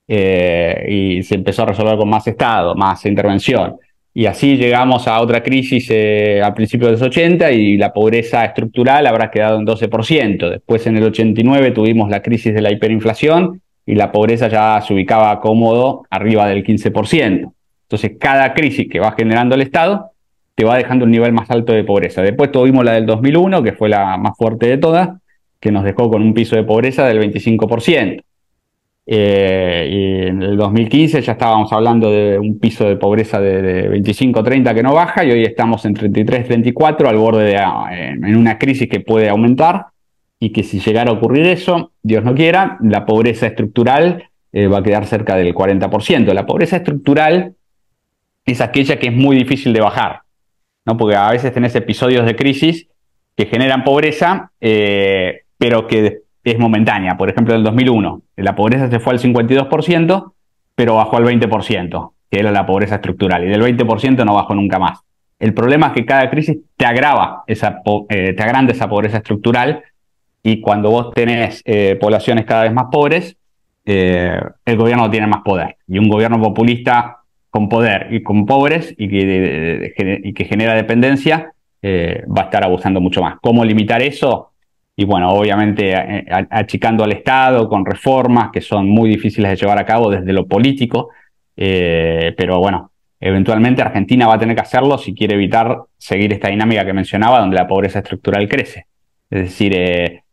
eh, 0.09 0.85
y 0.89 1.23
se 1.23 1.35
empezó 1.35 1.63
a 1.63 1.67
resolver 1.67 1.97
con 1.97 2.09
más 2.09 2.27
Estado, 2.27 2.75
más 2.75 3.05
intervención. 3.05 3.77
Y 4.13 4.25
así 4.25 4.57
llegamos 4.57 5.07
a 5.07 5.21
otra 5.21 5.41
crisis 5.41 5.87
eh, 5.89 6.41
a 6.43 6.53
principios 6.53 6.91
de 6.91 6.91
los 6.97 7.01
80 7.01 7.51
y 7.51 7.77
la 7.77 7.93
pobreza 7.93 8.43
estructural 8.43 9.07
habrá 9.07 9.31
quedado 9.31 9.57
en 9.57 9.65
12%. 9.65 10.49
Después 10.49 10.85
en 10.85 10.97
el 10.97 11.03
89 11.05 11.71
tuvimos 11.71 12.09
la 12.09 12.21
crisis 12.21 12.53
de 12.53 12.61
la 12.61 12.71
hiperinflación 12.71 13.61
y 13.85 13.95
la 13.95 14.11
pobreza 14.11 14.49
ya 14.49 14.81
se 14.85 14.93
ubicaba 14.93 15.39
cómodo 15.39 16.03
arriba 16.09 16.47
del 16.47 16.63
15%. 16.63 17.52
Entonces, 17.93 18.17
cada 18.19 18.56
crisis 18.56 18.88
que 18.89 18.99
va 18.99 19.12
generando 19.12 19.53
el 19.53 19.62
Estado 19.62 20.13
te 20.56 20.65
va 20.65 20.77
dejando 20.77 21.06
un 21.06 21.12
nivel 21.12 21.32
más 21.32 21.51
alto 21.51 21.73
de 21.73 21.84
pobreza. 21.84 22.23
Después 22.23 22.51
tuvimos 22.51 22.84
la 22.84 22.93
del 22.93 23.06
2001, 23.06 23.62
que 23.62 23.73
fue 23.73 23.88
la 23.88 24.17
más 24.17 24.36
fuerte 24.36 24.65
de 24.65 24.79
todas, 24.79 25.10
que 25.60 25.71
nos 25.71 25.84
dejó 25.84 26.10
con 26.10 26.23
un 26.23 26.34
piso 26.34 26.56
de 26.56 26.63
pobreza 26.63 27.06
del 27.06 27.19
25%. 27.19 28.23
Eh, 29.06 30.25
en 30.27 30.41
el 30.41 30.58
2015 30.58 31.21
ya 31.21 31.34
estábamos 31.34 31.71
hablando 31.71 32.10
de 32.10 32.39
un 32.39 32.58
piso 32.58 32.86
de 32.86 32.95
pobreza 32.95 33.39
de, 33.39 33.91
25-30 33.91 34.73
que 34.73 34.82
no 34.82 34.95
baja 34.95 35.23
y 35.23 35.29
hoy 35.29 35.43
estamos 35.43 35.86
en 35.86 35.93
33-34 35.93 37.08
al 37.08 37.17
borde 37.17 37.43
de 37.43 37.58
en 37.58 38.36
una 38.36 38.58
crisis 38.58 38.89
que 38.89 39.01
puede 39.01 39.29
aumentar 39.29 39.86
y 40.39 40.51
que 40.51 40.63
si 40.63 40.79
llegara 40.79 41.12
a 41.12 41.13
ocurrir 41.13 41.45
eso, 41.45 41.91
Dios 42.01 42.23
no 42.23 42.34
quiera, 42.34 42.79
la 42.82 43.06
pobreza 43.06 43.45
estructural 43.45 44.23
eh, 44.51 44.65
va 44.65 44.79
a 44.79 44.84
quedar 44.84 45.06
cerca 45.06 45.36
del 45.36 45.53
40%. 45.53 46.34
La 46.34 46.47
pobreza 46.47 46.77
estructural 46.77 47.53
es 48.45 48.62
aquella 48.62 48.99
que 48.99 49.08
es 49.08 49.13
muy 49.13 49.36
difícil 49.36 49.73
de 49.73 49.82
bajar, 49.82 50.21
¿no? 50.86 50.97
Porque 50.97 51.15
a 51.15 51.32
veces 51.32 51.53
tenés 51.53 51.75
episodios 51.75 52.25
de 52.25 52.36
crisis 52.36 52.88
que 53.36 53.45
generan 53.45 53.84
pobreza, 53.84 54.51
eh, 54.60 55.41
pero 55.58 55.88
que 55.88 56.19
es 56.43 56.60
momentánea. 56.60 57.17
Por 57.17 57.29
ejemplo, 57.29 57.53
en 57.53 57.60
el 57.60 57.63
2001, 57.63 58.21
la 58.38 58.56
pobreza 58.56 58.89
se 58.89 58.99
fue 58.99 59.13
al 59.13 59.19
52%, 59.19 60.34
pero 60.75 60.95
bajó 60.95 61.17
al 61.17 61.25
20%, 61.25 62.12
que 62.29 62.39
era 62.39 62.51
la 62.51 62.65
pobreza 62.65 62.95
estructural, 62.95 63.45
y 63.45 63.47
del 63.47 63.62
20% 63.62 64.25
no 64.25 64.36
bajó 64.36 64.53
nunca 64.56 64.77
más. 64.77 64.99
El 65.39 65.53
problema 65.53 65.88
es 65.88 65.93
que 65.93 66.06
cada 66.06 66.29
crisis 66.29 66.58
te 66.77 66.86
agrava 66.86 67.43
esa, 67.47 67.82
eh, 68.10 68.34
te 68.34 68.43
agranda 68.43 68.71
esa 68.71 68.88
pobreza 68.88 69.17
estructural 69.17 69.84
y 70.41 70.62
cuando 70.62 70.89
vos 70.89 71.12
tenés 71.13 71.62
eh, 71.65 71.97
poblaciones 71.99 72.45
cada 72.45 72.63
vez 72.63 72.73
más 72.73 72.86
pobres, 72.91 73.38
el 73.86 74.77
gobierno 74.77 75.10
tiene 75.10 75.27
más 75.27 75.41
poder. 75.43 75.75
Y 75.89 75.99
un 75.99 76.08
gobierno 76.08 76.41
populista 76.41 77.22
con 77.53 77.69
poder 77.69 78.07
y 78.09 78.23
con 78.23 78.47
pobres 78.47 78.95
y 78.97 79.07
que, 79.07 80.45
genera 80.49 80.73
dependencia, 80.73 81.53
eh, 81.83 82.23
va 82.27 82.41
a 82.41 82.45
estar 82.45 82.63
abusando 82.63 82.99
mucho 82.99 83.21
más. 83.21 83.35
¿Cómo 83.43 83.63
limitar 83.63 84.01
eso? 84.01 84.53
Y 84.95 85.05
bueno, 85.05 85.31
obviamente 85.31 85.93
achicando 86.49 87.03
al 87.03 87.11
Estado 87.11 87.69
con 87.69 87.85
reformas 87.85 88.49
que 88.51 88.59
son 88.59 88.87
muy 88.89 89.07
difíciles 89.07 89.51
de 89.51 89.55
llevar 89.57 89.77
a 89.77 89.85
cabo 89.85 90.09
desde 90.09 90.33
lo 90.33 90.47
político, 90.47 91.09
eh, 91.55 92.33
pero 92.35 92.57
bueno, 92.57 92.89
eventualmente 93.19 93.83
Argentina 93.83 94.25
va 94.25 94.33
a 94.33 94.39
tener 94.39 94.55
que 94.55 94.63
hacerlo 94.63 94.97
si 94.97 95.13
quiere 95.13 95.35
evitar 95.35 95.77
seguir 95.95 96.33
esta 96.33 96.49
dinámica 96.49 96.83
que 96.83 96.93
mencionaba, 96.93 97.39
donde 97.39 97.55
la 97.55 97.67
pobreza 97.67 97.99
estructural 97.99 98.49
crece. 98.49 98.87
Es 99.29 99.43
decir, 99.43 99.73
eh, 99.75 100.23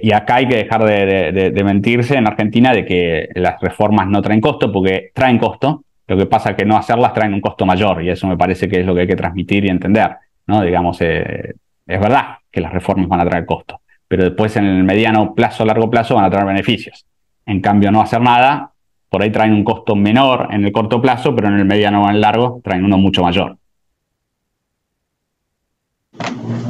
y 0.00 0.12
acá 0.12 0.36
hay 0.36 0.46
que 0.46 0.56
dejar 0.56 0.84
de, 0.84 1.50
de, 1.52 1.64
mentirse 1.64 2.16
en 2.16 2.28
Argentina 2.28 2.72
de 2.72 2.84
que 2.84 3.28
las 3.34 3.60
reformas 3.60 4.06
no 4.06 4.22
traen 4.22 4.40
costo, 4.40 4.70
porque 4.70 5.10
traen 5.12 5.38
costo, 5.38 5.82
lo 6.10 6.16
que 6.16 6.26
pasa 6.26 6.50
es 6.50 6.56
que 6.56 6.64
no 6.64 6.76
hacerlas 6.76 7.14
traen 7.14 7.32
un 7.32 7.40
costo 7.40 7.64
mayor 7.64 8.02
y 8.02 8.10
eso 8.10 8.26
me 8.26 8.36
parece 8.36 8.68
que 8.68 8.80
es 8.80 8.86
lo 8.86 8.96
que 8.96 9.02
hay 9.02 9.06
que 9.06 9.14
transmitir 9.14 9.64
y 9.64 9.68
entender. 9.68 10.16
¿no? 10.44 10.60
Digamos, 10.60 11.00
eh, 11.02 11.54
es 11.86 12.00
verdad 12.00 12.38
que 12.50 12.60
las 12.60 12.72
reformas 12.72 13.06
van 13.06 13.20
a 13.20 13.24
traer 13.24 13.46
costo, 13.46 13.80
pero 14.08 14.24
después 14.24 14.56
en 14.56 14.64
el 14.64 14.82
mediano 14.82 15.36
plazo, 15.36 15.64
largo 15.64 15.88
plazo 15.88 16.16
van 16.16 16.24
a 16.24 16.30
traer 16.30 16.48
beneficios. 16.48 17.06
En 17.46 17.60
cambio, 17.60 17.92
no 17.92 18.00
hacer 18.00 18.20
nada, 18.20 18.72
por 19.08 19.22
ahí 19.22 19.30
traen 19.30 19.52
un 19.52 19.62
costo 19.62 19.94
menor 19.94 20.48
en 20.50 20.64
el 20.64 20.72
corto 20.72 21.00
plazo, 21.00 21.32
pero 21.36 21.46
en 21.46 21.60
el 21.60 21.64
mediano 21.64 22.02
o 22.02 22.08
en 22.08 22.16
el 22.16 22.20
largo 22.20 22.60
traen 22.64 22.84
uno 22.84 22.98
mucho 22.98 23.22
mayor. 23.22 23.56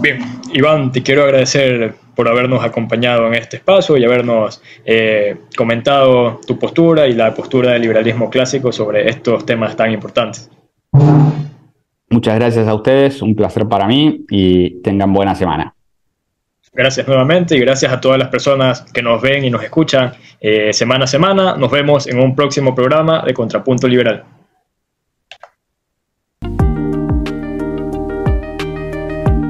Bien, 0.01 0.19
Iván, 0.55 0.93
te 0.93 1.03
quiero 1.03 1.25
agradecer 1.25 1.95
por 2.15 2.27
habernos 2.29 2.65
acompañado 2.65 3.27
en 3.27 3.35
este 3.35 3.59
espacio 3.59 3.97
y 3.97 4.05
habernos 4.05 4.63
eh, 4.85 5.37
comentado 5.57 6.41
tu 6.47 6.59
postura 6.59 7.07
y 7.07 7.13
la 7.13 7.35
postura 7.35 7.73
del 7.73 7.83
liberalismo 7.83 8.31
clásico 8.31 8.73
sobre 8.73 9.09
estos 9.09 9.45
temas 9.45 9.77
tan 9.77 9.93
importantes. 9.93 10.51
Muchas 12.09 12.35
gracias 12.37 12.67
a 12.67 12.75
ustedes, 12.75 13.21
un 13.23 13.35
placer 13.35 13.67
para 13.69 13.87
mí 13.87 14.25
y 14.31 14.83
tengan 14.83 15.13
buena 15.13 15.35
semana. 15.35 15.75
Gracias 16.73 17.07
nuevamente 17.07 17.57
y 17.57 17.61
gracias 17.61 17.93
a 17.93 18.01
todas 18.01 18.19
las 18.19 18.29
personas 18.29 18.83
que 18.93 19.03
nos 19.03 19.21
ven 19.21 19.45
y 19.45 19.51
nos 19.51 19.63
escuchan 19.63 20.13
eh, 20.41 20.73
semana 20.73 21.05
a 21.05 21.09
semana. 21.09 21.57
Nos 21.57 21.71
vemos 21.71 22.07
en 22.07 22.19
un 22.19 22.35
próximo 22.35 22.75
programa 22.75 23.23
de 23.25 23.35
Contrapunto 23.35 23.87
Liberal. 23.87 24.25